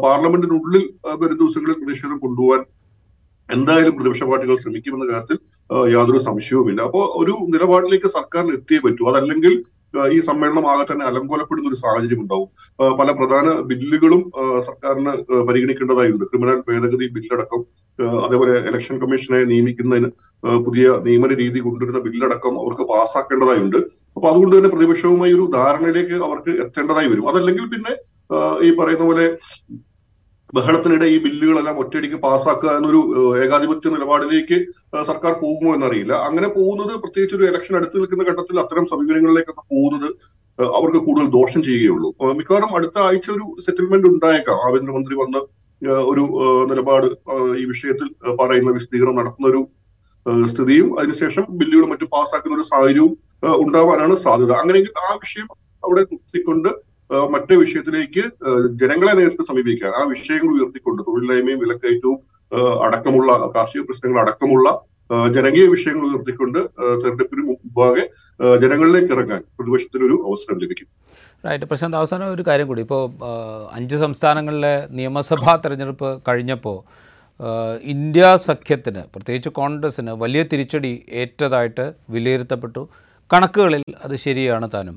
പാർലമെന്റിനുള്ളിൽ 0.07 0.85
വരും 1.23 1.37
ദിവസങ്ങളിൽ 1.43 1.77
പ്രതിഷേധം 1.83 2.19
കൊണ്ടുപോകാൻ 2.25 2.63
എന്തായാലും 3.49 3.95
പ്രതിപക്ഷ 3.97 4.25
പാർട്ടികൾ 4.29 4.57
ശ്രമിക്കുമെന്ന 4.61 5.07
കാര്യത്തിൽ 5.13 5.39
യാതൊരു 5.95 6.21
സംശയവുമില്ല. 6.29 6.81
അപ്പോൾ 6.89 7.05
ഒരു 7.21 7.33
നിലപാടിലേക്ക് 7.55 8.09
സർക്കാരിന് 8.19 8.55
എത്തിയേ 8.59 8.81
പറ്റൂ. 8.85 9.03
അതല്ലെങ്കിൽ 9.11 9.55
ഈ 10.15 10.19
സമ്മേളനം 10.29 10.67
ആകെ 10.73 10.85
തന്നെ 10.91 11.05
അലങ്കോലപ്പെടുന്ന 11.11 11.71
ഒരു 11.73 11.79
സാഹചര്യം 11.85 12.21
ഉണ്ടാവും. 12.25 12.49
പല 13.01 13.09
പ്രധാന 13.19 13.47
ബില്ലുകളും 13.71 14.23
സർക്കാരിന് 14.69 15.13
പരിഗണിക്കേണ്ടതായുണ്ട്. 15.49 16.25
ക്രിമിനൽ 16.31 16.61
ഭേദഗതി 16.69 17.09
ബില്ലടക്കം 17.17 17.63
അതേപോലെ 18.27 18.55
ഇലക്ഷൻ 18.69 18.97
കമ്മീഷനെ 19.03 19.41
നിയമിക്കുന്നതിന് 19.51 20.09
പുതിയ 20.67 20.87
നിയമന 21.07 21.35
രീതി 21.43 21.59
കൊണ്ടുവരുന്ന 21.67 22.01
ബില്ലടക്കം 22.07 22.55
അവർക്ക് 22.63 22.87
പാസ്സാക്കേണ്ടതായുണ്ട്. 22.93 23.79
അപ്പൊ 24.17 24.27
അതുകൊണ്ട് 24.31 24.55
തന്നെ 24.57 24.71
പ്രതിപക്ഷവുമായി 24.75 25.35
ഒരു 25.39 25.47
ധാരണയിലേക്ക് 25.59 26.17
അവർക്ക് 26.29 26.53
എത്തേണ്ടതായി 26.65 27.09
വരും. 27.13 27.29
അതല്ലെങ്കിൽ 27.33 27.65
പിന്നെ 27.75 27.93
ഈ 28.67 28.71
പറയുന്ന 28.79 29.05
പോലെ 29.11 29.27
ബഹളത്തിനിടെ 30.57 31.07
ഈ 31.15 31.17
ബില്ലുകളെല്ലാം 31.25 31.77
ഒറ്റയടിക്ക് 31.83 32.19
പാസ്സാക്കുക 32.25 32.71
എന്നൊരു 32.79 33.01
ഏകാധിപത്യ 33.45 33.91
നിലപാടിലേക്ക് 33.95 34.57
സർക്കാർ 35.09 35.33
പോകുമോ 35.43 35.71
എന്നറിയില്ല. 35.77 36.13
അങ്ങനെ 36.29 36.49
പോകുന്നത് 36.57 36.93
പ്രത്യേകിച്ച് 37.03 37.37
ഒരു 37.39 37.47
ഇലക്ഷൻ 37.51 37.75
അടുത്ത് 37.79 37.97
നിൽക്കുന്ന 38.01 38.25
ഘട്ടത്തിൽ 38.31 38.59
അത്തരം 38.63 38.85
സമീപനങ്ങളിലേക്കൊക്കെ 38.93 39.65
പോകുന്നത് 39.73 40.09
അവർക്ക് 40.79 41.01
കൂടുതൽ 41.07 41.27
ദോഷം 41.39 41.61
ചെയ്യുകയുള്ളൂ. 41.69 42.11
മിക്കവാറും 42.39 42.73
അടുത്ത 42.79 42.97
ആഴ്ച 43.07 43.29
ഒരു 43.37 43.47
സെറ്റിൽമെന്റ് 43.67 44.09
ഉണ്ടായേക്കാം. 44.13 44.59
ആഭ്യന്തരമന്ത്രി 44.67 45.17
വന്ന് 45.23 45.41
ഒരു 46.13 46.25
നിലപാട് 46.71 47.07
ഈ 47.63 47.65
വിഷയത്തിൽ 47.73 48.09
പറയുന്ന 48.41 48.71
വിശദീകരണം 48.79 49.19
നടത്തുന്ന 49.21 49.49
ഒരു 49.53 49.63
സ്ഥിതിയും 50.53 50.89
അതിനുശേഷം 51.01 51.45
ബില്ലുകൾ 51.61 51.87
മറ്റും 51.93 52.09
പാസ്സാക്കുന്ന 52.15 52.57
ഒരു 52.59 52.67
സാഹചര്യവും 52.73 53.13
ഉണ്ടാവാനാണ് 53.65 54.15
സാധ്യത. 54.27 54.53
അങ്ങനെയെങ്കിൽ 54.61 54.95
ആ 55.07 55.09
വിഷയം 55.25 55.49
അവിടെ 55.83 56.03
നിർത്തിക്കൊണ്ട് 56.13 56.71
മറ്റേ 57.11 57.55
വിഷയത്തിലേക്ക് 57.57 58.23
ജനങ്ങളെ 58.83 59.13
നേരിട്ട് 59.13 59.43
സമീപിക്കാൻ 59.43 59.93
ആ 60.01 60.03
വിഷയങ്ങൾ 60.15 60.53
ഉയർത്തിക്കൊണ്ട് 60.57 61.03
തൊഴിലില്ലായ്മയും 61.03 61.59
വിലക്കയറ്റവും 61.59 62.19
അടക്കമുള്ള 62.87 63.33
കാർഷിക 63.57 63.83
പ്രശ്നങ്ങൾ 63.83 64.21
അടക്കമുള്ള 64.21 64.69
ജനകീയ 65.37 65.65
വിഷയങ്ങൾ 65.67 66.05
ഉയർത്തിക്കൊണ്ട് 66.09 66.59
തെരഞ്ഞെടുപ്പിന് 67.03 67.43
മുമ്പാകെ 67.49 68.05
ജനങ്ങളിലേക്ക് 68.63 69.13
ഇറങ്ങാൻ 69.17 69.41
പ്രതിപക്ഷത്തിനൊരു 69.57 70.17
അവസരം 70.29 70.59
ലഭിക്കും. 70.63 70.89
റൈറ്റ് 71.47 71.65
പ്രശാന്ത് 71.65 71.97
അവസാനം 71.97 72.33
ഒരു 72.35 72.45
കാര്യം 72.49 72.69
കൂടി. 72.69 72.83
ഇപ്പോൾ 72.87 73.03
അഞ്ച് 73.79 73.97
സംസ്ഥാനങ്ങളിലെ 73.97 74.75
നിയമസഭാ 74.99 75.57
തെരഞ്ഞെടുപ്പ് 75.57 76.11
കഴിഞ്ഞപ്പോൾ 76.29 76.79
ഇന്ത്യ 77.95 78.37
സഖ്യത്തിന് 78.49 79.03
പ്രത്യേകിച്ച് 79.15 79.51
കോൺഗ്രസ്സിന് 79.59 80.13
വലിയ 80.23 80.43
തിരിച്ചടി 80.53 80.93
ഏറ്റതായിട്ട് 81.23 81.93
വിലയിരുത്തപ്പെട്ടു. 82.15 82.89
കണക്കുകളിൽ 83.33 83.85
അത് 84.05 84.17
ശരിയാണ് 84.27 84.69
താനും. 84.75 84.97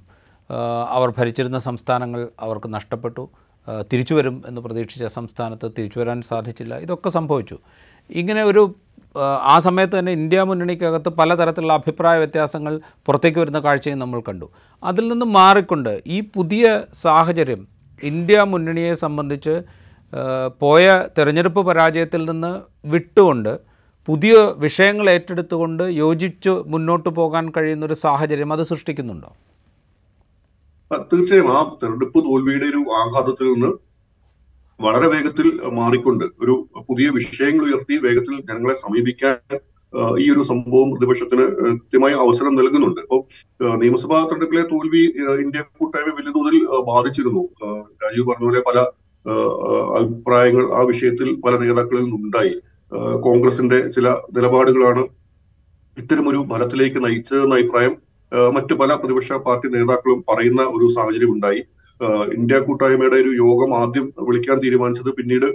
അവർ 0.90 1.14
ഭരിച്ചിരുന്ന 1.18 1.60
സംസ്ഥാനങ്ങൾ 1.60 2.28
അവർക്ക് 2.40 2.74
നഷ്ടപ്പെട്ടു. 2.74 3.30
തിരിച്ചു 3.94 4.16
വരും 4.16 4.44
എന്ന് 4.48 4.62
പ്രതീക്ഷിച്ച 4.62 5.06
സംസ്ഥാനത്ത് 5.06 5.72
തിരിച്ചു 5.78 6.00
വരാൻ 6.00 6.22
സാധിച്ചില്ല. 6.22 6.78
ഇതൊക്കെ 6.78 7.10
സംഭവിച്ചു. 7.10 7.58
ഇങ്ങനെ 8.10 8.44
ഒരു 8.44 8.76
ആ, 9.46 9.60
സമയത്ത് 9.60 10.00
തന്നെ 10.00 10.12
ഇന്ത്യ 10.12 10.42
മുന്നണിക്കകത്ത് 10.42 11.10
പലതരത്തിലുള്ള 11.10 11.74
അഭിപ്രായ 11.74 12.18
വ്യത്യാസങ്ങൾ 12.18 12.82
പുറത്തേക്ക് 13.06 13.40
വരുന്ന 13.40 13.60
കാഴ്ചയും 13.60 14.00
നമ്മൾ 14.00 14.22
കണ്ടു. 14.22 14.50
അതിൽ 14.84 15.08
നിന്ന് 15.08 15.26
മാറിക്കൊണ്ട് 15.26 16.02
ഈ 16.08 16.22
പുതിയ 16.36 16.84
സാഹചര്യം 16.94 17.68
ഇന്ത്യ 18.04 18.42
മുന്നണിയെ 18.42 18.94
സംബന്ധിച്ച് 18.94 19.62
പോയ 20.60 21.06
തെരഞ്ഞെടുപ്പ് 21.18 21.62
പരാജയത്തിൽ 21.62 22.32
നിന്ന് 22.32 22.62
വിട്ടുകൊണ്ട് 22.88 23.60
പുതിയ 24.06 24.36
വിഷയങ്ങൾ 24.58 25.10
ഏറ്റെടുത്തുകൊണ്ട് 25.10 25.84
യോജിച്ച് 25.84 26.50
മുന്നോട്ട് 26.50 27.10
പോകാൻ 27.10 27.52
കഴിയുന്ന 27.58 27.86
ഒരു 27.86 27.94
സാഹചര്യം 27.94 28.54
അത് 28.54 28.64
സൃഷ്ടിക്കുന്നുണ്ടോ? 28.64 29.32
തീർച്ചയായും 30.92 31.48
ആ 31.56 31.62
തെരഞ്ഞെടുപ്പ് 31.82 32.20
തോൽവിയുടെ 32.26 32.68
ഒരു 32.74 32.82
ആഘാതത്തിൽ 33.02 33.48
നിന്ന് 33.54 33.72
വളരെ 34.80 35.08
വേഗത്തിൽ 35.14 35.48
മാറിക്കൊണ്ട് 35.80 36.26
ഒരു 36.44 36.54
പുതിയ 36.90 37.08
വിഷയങ്ങൾ 37.18 37.64
ഉയർത്തി 37.68 37.96
വേഗത്തിൽ 38.06 38.36
ജനങ്ങളെ 38.50 38.76
സമീപിക്കാൻ 38.84 39.58
ഈ 40.24 40.26
ഒരു 40.34 40.42
സംഭവം 40.52 40.88
പ്രതിപക്ഷത്തിന് 40.94 41.46
കൃത്യമായ 41.72 42.14
അവസരം 42.24 42.54
നൽകുന്നുണ്ട്. 42.60 43.02
അപ്പോൾ 43.02 43.22
നിയമസഭാ 43.82 44.18
തെരഞ്ഞെടുപ്പിലെ 44.22 44.64
തോൽവി 44.72 45.04
ഇന്ത്യ 45.44 45.62
കൂട്ടായ്മ 45.80 46.14
വലിയ 46.18 46.34
തോതിൽ 46.38 46.58
ബാധിച്ചിരുന്നു. 46.92 47.44
രാജീവ് 48.04 48.26
പറഞ്ഞ 48.30 48.46
പോലെ 48.48 48.62
പല 48.70 48.80
അഭിപ്രായങ്ങൾ 50.00 50.66
ആ 50.80 50.82
വിഷയത്തിൽ 50.92 51.30
പല 51.46 51.54
നേതാക്കളിൽ 51.64 52.04
നിന്നുണ്ടായി. 52.06 52.54
കോൺഗ്രസിന്റെ 53.28 53.80
ചില 53.96 54.10
നിലപാടുകളാണ് 54.36 55.04
ഇത്തരമൊരു 55.98 56.42
ഫലത്തിലേക്ക് 56.52 57.00
നയിച്ചതെന്ന 57.06 57.56
അഭിപ്രായം 57.60 57.96
മറ്റു 58.56 58.74
പല 58.82 58.92
പ്രതിപക്ഷ 59.02 59.40
പാർട്ടി 59.48 59.68
നേതാക്കളും 59.76 60.20
പറയുന്ന 60.30 60.62
ഒരു 60.76 60.86
സാഹചര്യം 60.96 61.32
ഉണ്ടായി. 61.36 61.62
ഇന്ത്യ 62.38 62.58
കൂട്ടായ്മയുടെ 62.68 63.18
ഒരു 63.24 63.32
യോഗം 63.46 63.72
ആദ്യം 63.82 64.06
വിളിക്കാൻ 64.28 64.58
തീരുമാനിച്ചത് 64.66 65.12
പിന്നീട് 65.20 65.48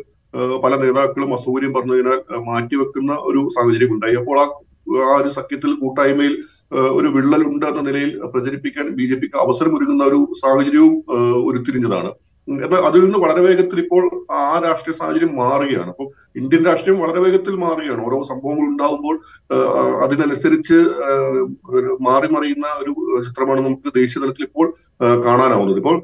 പല 0.64 0.72
നേതാക്കളും 0.82 1.30
അസൗകര്യം 1.36 1.72
പറഞ്ഞതിനാൽ 1.76 2.20
മാറ്റിവെക്കുന്ന 2.50 3.12
ഒരു 3.30 3.40
സാഹചര്യം 3.56 3.92
ഉണ്ടായി. 3.96 4.16
അപ്പോൾ 4.22 4.38
ആ 4.42 4.46
ആ 5.08 5.14
ഒരു 5.22 5.30
സഖ്യത്തിൽ 5.38 5.72
കൂട്ടായ്മയിൽ 5.82 6.34
ഒരു 6.72 6.88
ഒരു 6.98 7.08
വിള്ളലുണ്ട് 7.16 7.66
എന്ന 7.70 7.80
നിലയിൽ 7.88 8.10
പ്രചരിപ്പിക്കാൻ 8.32 8.86
ബി 8.98 9.04
ജെ 9.10 9.16
പിക്ക് 9.20 9.38
അവസരമൊരുങ്ങുന്ന 9.44 10.04
ഒരു 10.10 10.20
സാഹചര്യവും 10.42 10.94
ഉരുത്തിരിഞ്ഞതാണ്. 11.48 12.10
എന്നാൽ 12.48 12.80
അതിൽ 12.88 13.00
നിന്ന് 13.04 13.18
വളരെ 13.24 13.40
വേഗത്തിൽ 13.46 13.78
ഇപ്പോൾ 13.82 14.02
ആ 14.38 14.44
രാഷ്ട്രീയ 14.64 14.94
സാഹചര്യം 15.00 15.32
മാറുകയാണ്. 15.40 15.90
അപ്പോൾ 15.94 16.06
ഇന്ത്യൻ 16.40 16.62
രാഷ്ട്രീയം 16.68 16.98
വളരെ 17.04 17.20
വേഗത്തിൽ 17.24 17.54
മാറുകയാണ്. 17.64 18.00
ഓരോ 18.08 18.18
സംഭവങ്ങൾ 18.30 18.66
ഉണ്ടാകുമ്പോൾ 18.72 19.16
അതിനനുസരിച്ച് 20.04 20.78
മാറി 22.08 22.30
മറിയുന്ന 22.34 22.66
ഒരു 22.82 22.92
ചിത്രമാണ് 23.28 23.62
നമുക്ക് 23.66 23.94
ദേശീയ 24.00 24.22
തലത്തിൽ 24.24 24.46
ഇപ്പോൾ 24.48 24.68
കാണാനാവുന്നത്. 25.26 25.78
ഇപ്പോൾ 25.82 25.98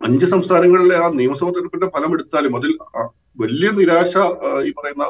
അഞ്ച് 0.00 0.26
സംസ്ഥാനങ്ങളിലെ 0.34 0.96
ആ 1.04 1.06
നിയമസഭാ 1.20 1.50
തെരഞ്ഞെടുപ്പിന്റെ 1.50 1.88
ഫലം 1.94 2.12
എടുത്താലും 2.16 2.56
അതിൽ 2.58 2.72
വലിയ 3.42 3.68
നിരാശ 3.80 4.12
ഈ 4.68 4.72
പറയുന്ന 4.78 5.04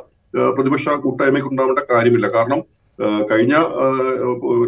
പ്രതിപക്ഷ 0.57 0.89
കൂട്ടായ്മയ്ക്ക് 1.05 1.51
ഉണ്ടാവേണ്ട 1.53 1.83
കാര്യമില്ല. 1.93 2.27
കാരണം 2.37 2.61
കഴിഞ്ഞ 3.31 3.55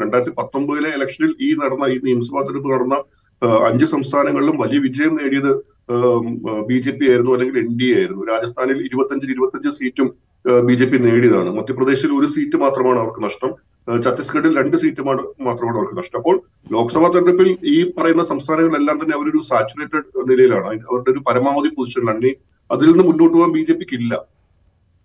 രണ്ടായിരത്തി 0.02 0.32
പത്തൊമ്പതിലെ 0.40 0.90
ഇലക്ഷനിൽ 0.96 1.32
ഈ 1.46 1.48
നടന്ന 1.62 1.84
ഈ 1.94 1.96
നിയമസഭാ 2.08 2.40
തെരഞ്ഞെടുപ്പ് 2.40 2.74
നടന്ന 2.74 2.96
അഞ്ച് 3.68 3.86
സംസ്ഥാനങ്ങളിലും 3.94 4.56
വലിയ 4.62 4.78
വിജയം 4.86 5.12
നേടിയത് 5.20 5.52
ബി 6.68 6.78
ജെ 6.84 6.92
പി 6.98 7.04
ആയിരുന്നു 7.10 7.32
അല്ലെങ്കിൽ 7.34 7.56
എൻ 7.62 7.70
ഡി 7.78 7.86
എ 7.92 7.94
ആയിരുന്നു. 8.00 8.24
രാജസ്ഥാനിൽ 8.32 8.78
ഇരുപത്തഞ്ചിൽ 8.88 9.30
ഇരുപത്തഞ്ച് 9.34 9.70
സീറ്റും 9.78 10.08
ബി 10.68 10.74
ജെ 10.80 10.86
പി 10.90 10.98
നേടിയതാണ്. 11.06 11.50
മധ്യപ്രദേശിൽ 11.58 12.10
ഒരു 12.18 12.28
സീറ്റ് 12.34 12.58
മാത്രമാണ് 12.64 12.98
അവർക്ക് 13.02 13.22
നഷ്ടം. 13.26 13.50
ഛത്തീസ്ഗഡിൽ 14.04 14.52
രണ്ട് 14.60 14.76
സീറ്റ് 14.82 15.02
മാത്രമാണ് 15.48 15.76
അവർക്ക് 15.78 15.96
നഷ്ടം. 16.00 16.18
അപ്പോൾ 16.20 16.36
ലോക്സഭാ 16.74 17.08
തെരഞ്ഞെടുപ്പിൽ 17.14 17.50
ഈ 17.74 17.76
പറയുന്ന 17.96 18.24
സംസ്ഥാനങ്ങളെല്ലാം 18.32 18.98
തന്നെ 19.02 19.14
അവരൊരു 19.18 19.40
സാച്ചുറേറ്റഡ് 19.50 20.26
നിലയിലാണ്. 20.30 20.72
അവരുടെ 20.90 21.10
ഒരു 21.14 21.22
പരമാവധി 21.28 21.70
പൊസിഷനിലാണ്. 21.78 22.32
അതിൽ 22.70 22.88
നിന്ന് 22.92 23.04
മുന്നോട്ട് 23.10 23.36
പോകാൻ 23.36 23.52
ബി 23.58 23.62
ജെ 23.68 23.74
പിക്ക് 23.80 23.96
ഇല്ല. 24.02 24.14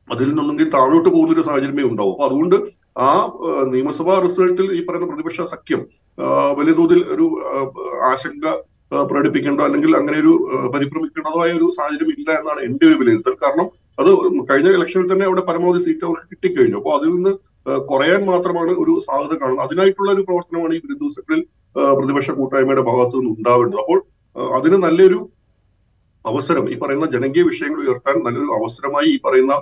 അതിൽ 0.08 0.28
നിന്നൊന്നെങ്കിൽ 0.30 0.68
താഴോട്ട് 0.78 1.10
പോകുന്ന 1.10 1.32
ഒരു 1.36 1.44
സാഹചര്യമേ 1.48 1.86
ഉണ്ടാവും. 1.92 2.14
അപ്പൊ 2.16 2.26
അതുകൊണ്ട് 2.30 2.58
ആ 2.96 3.10
നിയമസഭാ 3.74 4.14
റിസൾട്ടിൽ 4.26 4.68
ഈ 4.78 4.80
പറയുന്ന 4.86 5.08
പ്രതിപക്ഷ 5.10 5.42
സഖ്യം 5.54 5.82
വലിയ 6.60 6.74
തോതിൽ 6.80 7.00
ഒരു 7.16 7.26
ആശങ്ക 8.12 8.46
പ്രകടിപ്പിക്കേണ്ടോ 9.10 9.64
അല്ലെങ്കിൽ 9.68 9.92
അങ്ങനെ 10.00 10.18
ഒരു 10.24 10.34
പരിഭ്രമിക്കേണ്ടതായ 10.74 11.52
ഒരു 11.60 11.68
സാഹചര്യം 11.78 12.12
ഇല്ല 12.16 12.30
എന്നാണ് 12.40 12.62
എന്റെ 12.68 12.86
ഒരു 12.90 12.98
വിലയിരുത്തൽ. 13.02 13.34
കാരണം 13.44 13.68
അത് 14.02 14.10
കഴിഞ്ഞ 14.50 14.70
ഇലക്ഷനിൽ 14.78 15.08
തന്നെ 15.12 15.26
അവിടെ 15.30 15.44
പരമാവധി 15.50 15.82
സീറ്റ് 15.86 16.06
അവർക്ക് 16.08 16.28
കിട്ടിക്കഴിഞ്ഞു. 16.32 16.78
അപ്പോൾ 16.82 16.94
അതിൽ 16.98 17.12
നിന്ന് 17.18 17.34
കുറയാൻ 17.92 18.22
മാത്രമാണ് 18.32 18.72
ഒരു 18.84 18.94
സാധ്യത 19.08 19.34
കാണുന്നത്. 19.42 19.66
അതിനായിട്ടുള്ള 19.68 20.10
ഒരു 20.16 20.24
പ്രവർത്തനമാണ് 20.28 20.74
ഈ 20.78 20.82
വിരുദ്ധ 20.84 21.02
ദിവസങ്ങളിൽ 21.04 21.42
പ്രതിപക്ഷ 22.00 22.32
കൂട്ടായ്മയുടെ 22.40 22.84
ഭാഗത്തു 22.90 23.16
നിന്ന് 23.20 23.32
ഉണ്ടാവേണ്ടത്. 23.38 23.80
അപ്പോൾ 23.84 24.00
അതിന് 24.58 24.78
നല്ലൊരു 24.86 25.20
അവസരം 26.26 26.66
ഈ 26.74 26.76
പറയുന്ന 26.82 27.08
ജനകീയ 27.16 27.44
വിഷയങ്ങൾ 27.52 27.80
ഉയർത്താൻ 27.86 28.16
നല്ലൊരു 28.28 28.52
അവസരമായി 28.60 29.10
ഈ 29.16 29.18
പറയുന്ന 29.26 29.56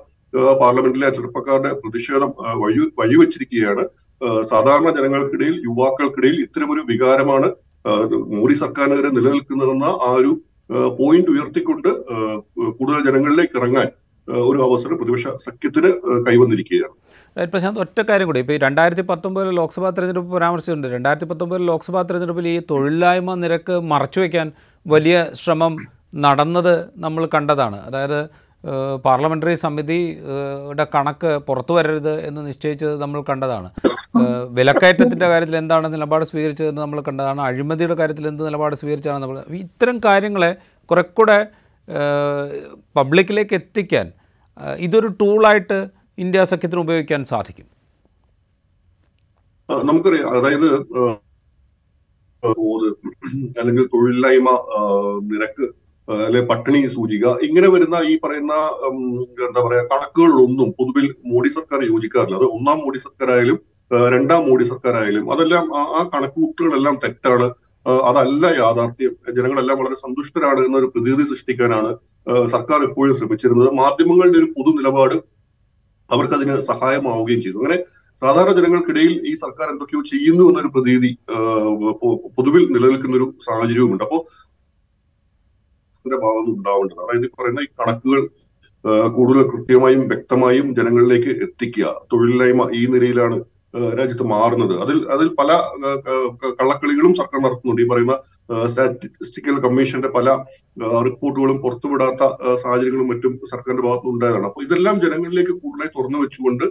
പാർലമെന്റിലെ 0.61 1.09
ചെറുപ്പക്കാരുടെ 1.15 1.71
പ്രതിഷേധം 1.81 2.31
വഴി 2.61 2.81
വഴിവെച്ചിരിക്കുകയാണ്. 2.99 3.83
സാധാരണ 4.51 4.87
ജനങ്ങൾക്കിടയിൽ 4.97 5.55
യുവാക്കൾക്കിടയിൽ 5.67 6.37
ഇത്തരമൊരു 6.45 6.81
വികാരമാണ് 6.91 7.47
മോദി 8.39 8.55
സർക്കാരിനെതിരെ 8.63 9.09
നിലനിൽക്കുന്നതെന്ന 9.17 9.87
ആ 10.07 10.09
ഒരു 10.19 10.31
പോയിന്റ് 10.99 11.31
ഉയർത്തിക്കൊണ്ട് 11.33 11.89
കൂടുതൽ 12.77 12.99
ജനങ്ങളിലേക്ക് 13.07 13.57
ഇറങ്ങാൻ 13.59 13.87
ഒരു 14.49 14.59
അവസരം 14.67 14.97
പ്രതിപക്ഷ 14.99 15.27
സഖ്യത്തിന് 15.45 15.89
കൈവന്നിരിക്കുകയാണ്. 16.27 16.95
പ്രശാന്ത് 17.53 17.79
ഒറ്റ 17.83 17.99
കാര്യം 18.09 18.27
കൂടി. 18.29 18.41
ഇപ്പോൾ 18.43 18.57
രണ്ടായിരത്തി 18.65 19.03
പത്തൊമ്പതിൽ 19.09 19.49
ലോക്സഭാ 19.59 19.89
തെരഞ്ഞെടുപ്പ് 19.95 20.31
പരാമർശിച്ചിട്ടുണ്ട്. 20.35 20.87
രണ്ടായിരത്തി 20.95 21.27
പത്തൊമ്പതിൽ 21.31 21.63
ലോക്സഭാ 21.71 22.01
തെരഞ്ഞെടുപ്പിൽ 22.09 22.47
ഈ 22.53 22.57
തൊഴിലില്ലായ്മ 22.71 23.35
നിരക്ക് 23.43 23.75
മറച്ചു 23.91 24.19
വയ്ക്കാൻ 24.23 24.47
വലിയ 24.93 25.17
ശ്രമം 25.41 25.75
നടന്നത് 26.25 26.75
നമ്മൾ 27.05 27.23
കണ്ടതാണ്. 27.35 27.77
അതായത് 27.89 28.19
ഏഹ്, 28.63 28.97
പാർലമെന്ററി 29.05 29.55
സമിതി 29.63 29.99
ഏഹ്, 30.33 30.59
യുടെ 30.67 30.85
കണക്ക് 30.95 31.31
പുറത്തു 31.47 31.73
വരരുത് 31.77 32.13
എന്ന് 32.27 32.41
നിശ്ചയിച്ചത് 32.47 32.95
നമ്മൾ 33.01 33.21
കണ്ടതാണ്. 33.29 33.69
വിലക്കയറ്റത്തിന്റെ 34.57 35.27
കാര്യത്തിൽ 35.31 35.57
എന്താണ് 35.61 35.87
നിലപാട് 35.93 36.25
സ്വീകരിച്ചതെന്ന് 36.31 36.81
നമ്മൾ 36.81 36.99
കണ്ടതാണ്. 37.07 37.41
അഴിമതിയുടെ 37.41 37.95
കാര്യത്തിൽ 38.01 38.27
എന്ത് 38.31 38.43
നിലപാട് 38.47 38.75
സ്വീകരിച്ചാണ് 38.81 39.19
നമ്മൾ 39.23 39.37
ഇത്തരം 39.63 39.97
കാര്യങ്ങളെ 40.07 40.51
കുറെക്കൂടെ 40.89 41.37
പബ്ലിക്കിലേക്ക് 42.97 43.55
എത്തിക്കാൻ 43.59 44.07
ഇതൊരു 44.79 45.07
ടൂളായിട്ട് 45.21 45.77
ഇന്ത്യ 46.17 46.43
സഖ്യത്തിന് 46.51 46.81
ഉപയോഗിക്കാൻ 46.85 47.21
സാധിക്കും. 47.31 47.67
നമുക്കറിയാം. 49.69 50.29
അതായത് 50.37 50.67
അല്ലെങ്കിൽ 53.59 53.85
തൊഴിലില്ലായ്മ 53.93 54.49
നിരക്ക് 55.31 55.65
അല്ലെങ്കിൽ 56.09 56.49
പട്ടിണി 56.49 56.87
സൂചിക. 56.87 57.27
ഇങ്ങനെ 57.27 57.69
വരുന്ന 57.69 57.95
ഈ 57.95 58.19
പറയുന്ന 58.23 58.53
എന്താ 59.47 59.67
പറയാ 59.67 59.83
കണക്കുകളിലൊന്നും 59.83 60.71
പൊതുവിൽ 60.79 61.15
മോഡി 61.25 61.47
സർക്കാർ 61.47 61.91
യോജിക്കാറില്ല. 61.91 62.35
അത് 62.35 62.43
ഒന്നാം 62.43 62.77
മോഡി 62.77 62.97
സർക്കാരായാലും 62.97 63.59
രണ്ടാം 64.09 64.49
മോഡി 64.49 64.63
സർക്കാരായാലും 64.63 65.31
അതെല്ലാം 65.31 65.77
ആ- 65.77 66.09
കണക്കുകൂട്ടുകളെല്ലാം 66.13 66.95
തെറ്റാണ്. 66.95 67.53
അതല്ല 67.87 68.45
യാഥാർത്ഥ്യം. 68.45 69.35
ജനങ്ങളെല്ലാം 69.35 69.77
വളരെ 69.77 69.95
സന്തുഷ്ടരാണ് 69.95 70.65
എന്നൊരു 70.65 70.85
പ്രതീതി 70.85 71.21
സൃഷ്ടിക്കാനാണ് 71.21 71.95
സർക്കാർ 72.47 72.83
എപ്പോഴും 72.83 73.15
ശ്രമിച്ചിരുന്നത്. 73.15 73.69
മാധ്യമങ്ങളുടെ 73.69 74.37
ഒരു 74.37 74.45
പൊതു 74.45 74.75
നിലപാട് 74.75 75.15
അവർക്കതിന് 76.11 76.61
സഹായമാവുകയും 76.61 77.41
ചെയ്തു. 77.41 77.57
അങ്ങനെ 77.57 77.83
സാധാരണ 78.19 78.51
ജനങ്ങൾക്കിടയിൽ 78.51 79.27
ഈ 79.27 79.33
സർക്കാർ 79.33 79.69
എന്തൊക്കെയോ 79.69 80.01
ചെയ്യുന്നു 80.01 80.45
എന്നൊരു 80.45 80.67
പ്രതീതി 80.67 81.17
പൊതുവിൽ 82.37 82.67
നിലനിൽക്കുന്ന 82.71 83.15
ഒരു 83.15 83.33
സാഹചര്യവുമുണ്ട്. 83.45 84.03
അപ്പോ 84.03 84.25
ഇതിന്റെ 86.03 86.19
ഭാഗത്ത് 86.25 86.51
ഉണ്ടാവേണ്ടത് 86.57 87.01
അതായത് 87.03 87.27
പറയുന്ന 87.39 87.65
ഈ 87.67 87.69
കണക്കുകൾ 87.79 88.21
കൂടുതൽ 89.17 89.43
കൃത്യമായും 89.51 90.01
വ്യക്തമായും 90.11 90.67
ജനങ്ങളിലേക്ക് 90.77 91.31
എത്തിക്കുക 91.45 91.89
തൊഴിലില്ലായ്മ 92.11 92.63
ഈ 92.79 92.81
നിലയിലാണ് 92.93 93.37
രാജ്യത്ത് 93.99 94.25
മാറുന്നത്. 94.31 94.73
അതിൽ 94.83 94.97
അതിൽ 95.13 95.27
പല 95.37 95.51
കള്ളക്കളികളും 96.59 97.13
സർക്കാർ 97.19 97.39
നടത്തുന്നുണ്ട്. 97.45 97.81
ഈ 97.83 97.87
പറയുന്ന 97.91 98.15
സ്റ്റാറ്റിസ്റ്റിക്കൽ 98.71 99.55
കമ്മീഷന്റെ 99.65 100.09
പല 100.17 100.29
റിപ്പോർട്ടുകളും 101.07 101.57
പുറത്തുവിടാത്ത 101.63 102.21
സാഹചര്യങ്ങളും 102.63 103.09
മറ്റും 103.11 103.33
സർക്കാരിന്റെ 103.53 103.85
ഭാഗത്തുനിന്ന് 103.87 104.15
ഉണ്ടായതാണ് 104.15 104.47
അപ്പൊ 104.49 104.61
ഇതെല്ലാം 104.67 104.97
ജനങ്ങളിലേക്ക് 105.05 105.55
കൂടുതലായി 105.61 105.91
തുറന്നു 105.97 106.19
വെച്ചുകൊണ്ട് 106.23 106.65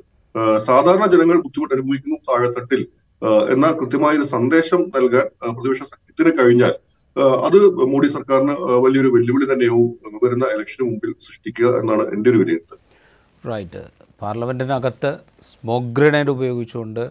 സാധാരണ 0.69 1.07
ജനങ്ങൾ 1.15 1.39
ബുദ്ധിമുട്ട് 1.47 1.75
അനുഭവിക്കുന്നു 1.77 2.19
താഴെത്തട്ടിൽ. 2.29 2.83
എന്ന 3.55 3.67
കൃത്യമായ 3.81 4.13
ഒരു 4.21 4.29
സന്ദേശം 4.37 4.81
നൽകാൻ 4.95 5.27
പ്രതിപക്ഷ 5.57 5.83
സഖ്യത്തിന് 5.93 6.33
കഴിഞ്ഞാൽ 6.39 6.73
അത് 7.47 7.57
മോഡി 7.93 8.09
സർക്കാരിന് 8.17 8.55
വലിയൊരു 8.85 9.11
വെല്ലുവിളി 9.15 9.47
തന്നെയാവും 9.53 9.91
വരുന്ന 10.25 10.45
ഇലക്ഷന് 10.55 10.85
മുമ്പിൽ 10.91 11.11
സൃഷ്ടിക്കുക 11.27 11.69
എന്നാണ് 11.81 12.05
എന്റെ 12.15 12.29
ഒരു 12.31 12.39
വിലയിരുത്തൽ. 12.43 12.79
റൈറ്റ് 13.51 13.83
പാർലമെന്റിനകത്ത് 14.23 15.11
സ്മോക്ക് 15.51 15.93
ഗ്രനേഡ് 15.99 16.31
ഉപയോഗിച്ചുകൊണ്ട് 16.37 17.05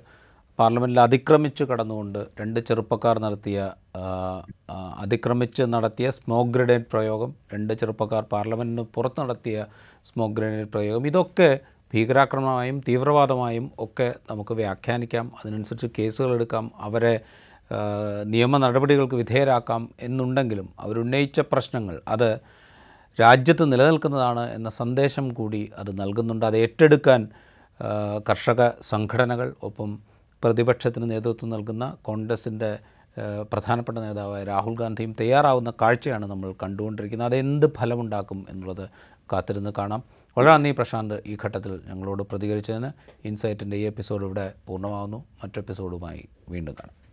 പാർലമെന്റിൽ 0.59 0.99
അതിക്രമിച്ച് 1.05 1.63
കടന്നുകൊണ്ട് 1.69 2.19
രണ്ട് 2.39 2.59
ചെറുപ്പക്കാർ 2.67 3.15
നടത്തിയ 3.25 3.57
അതിക്രമിച്ച് 5.03 5.63
നടത്തിയ 5.75 6.07
സ്മോക്ക് 6.17 6.51
ഗ്രനേഡ് 6.55 6.87
പ്രയോഗം 6.93 7.31
രണ്ട് 7.53 7.73
ചെറുപ്പക്കാർ 7.81 8.23
പാർലമെന്റിന് 8.33 8.85
പുറത്ത് 8.95 9.19
നടത്തിയ 9.23 9.57
സ്മോക്ക് 10.09 10.35
ഗ്രനേഡ് 10.39 10.69
പ്രയോഗം 10.75 11.05
ഇതൊക്കെ 11.11 11.49
ഭീകരാക്രമണമായും 11.93 12.77
തീവ്രവാദമായും 12.87 13.65
ഒക്കെ 13.85 14.09
നമുക്ക് 14.29 14.53
വ്യാഖ്യാനിക്കാം. 14.61 15.25
അതിനനുസരിച്ച് 15.39 15.89
കേസുകൾ 15.97 16.31
എടുക്കാം. 16.37 16.65
അവരെ 16.87 17.15
നിയമ 18.25 18.57
നടപടികൾക്ക് 18.57 19.15
വിധേയരാക്കാം 19.15 19.89
എന്നുണ്ടെങ്കിലും 19.99 20.69
അവരുന്നയിച്ച 20.79 21.39
പ്രശ്നങ്ങൾ 21.39 22.01
അത് 22.07 22.39
രാജ്യത്ത് 23.21 23.73
നിലനിൽക്കുന്നതാണ് 23.73 24.49
എന്ന 24.53 24.69
സന്ദേശം 24.69 25.33
കൂടി 25.33 25.71
അത് 25.77 26.01
നൽകുന്നുണ്ട്. 26.01 26.45
അത് 26.45 26.57
ഏറ്റെടുക്കാൻ 26.57 27.27
കർഷക 28.29 28.69
സംഘടനകൾ 28.81 29.55
ഒപ്പം 29.63 29.99
പ്രതിപക്ഷത്തിന് 30.43 31.11
നേതൃത്വം 31.11 31.49
നൽകുന്ന 31.49 31.97
കോൺഗ്രസിന്റെ 32.01 32.79
പ്രധാനപ്പെട്ട 33.53 33.97
നേതാവായ 33.97 34.43
രാഹുൽ 34.43 34.75
ഗാന്ധിയും 34.75 35.15
തയ്യാറാവുന്ന 35.19 35.73
കാഴ്ചയാണ് 35.81 36.25
നമ്മൾ 36.25 36.53
കണ്ടുകൊണ്ടിരിക്കുന്നത്. 36.63 37.27
അതെന്ത് 37.27 37.67
ഫലമുണ്ടാക്കും 37.77 38.45
എന്നുള്ളത് 38.49 38.89
കാത്തിരുന്ന് 39.33 39.71
കാണാം. 39.77 40.03
വളരെ 40.37 40.51
നന്ദി 40.51 40.71
പ്രശാന്ത് 40.71 41.23
ഈ 41.25 41.37
ഘട്ടത്തിൽ 41.45 41.79
ഞങ്ങളോട് 41.87 42.23
പ്രതികരിച്ചതിന്. 42.23 42.91
ഇൻസൈറ്റിന്റെ 43.25 43.77
ഈ 43.77 43.81
എപ്പിസോഡ് 43.81 44.25
ഇവിടെ 44.25 44.53
പൂർണമാകുന്നു 44.67 45.25
മറ്റെപ്പിസോഡുമായി 45.43 46.27
വീണ്ടും 46.49 46.73
കാണാം. 46.79 47.10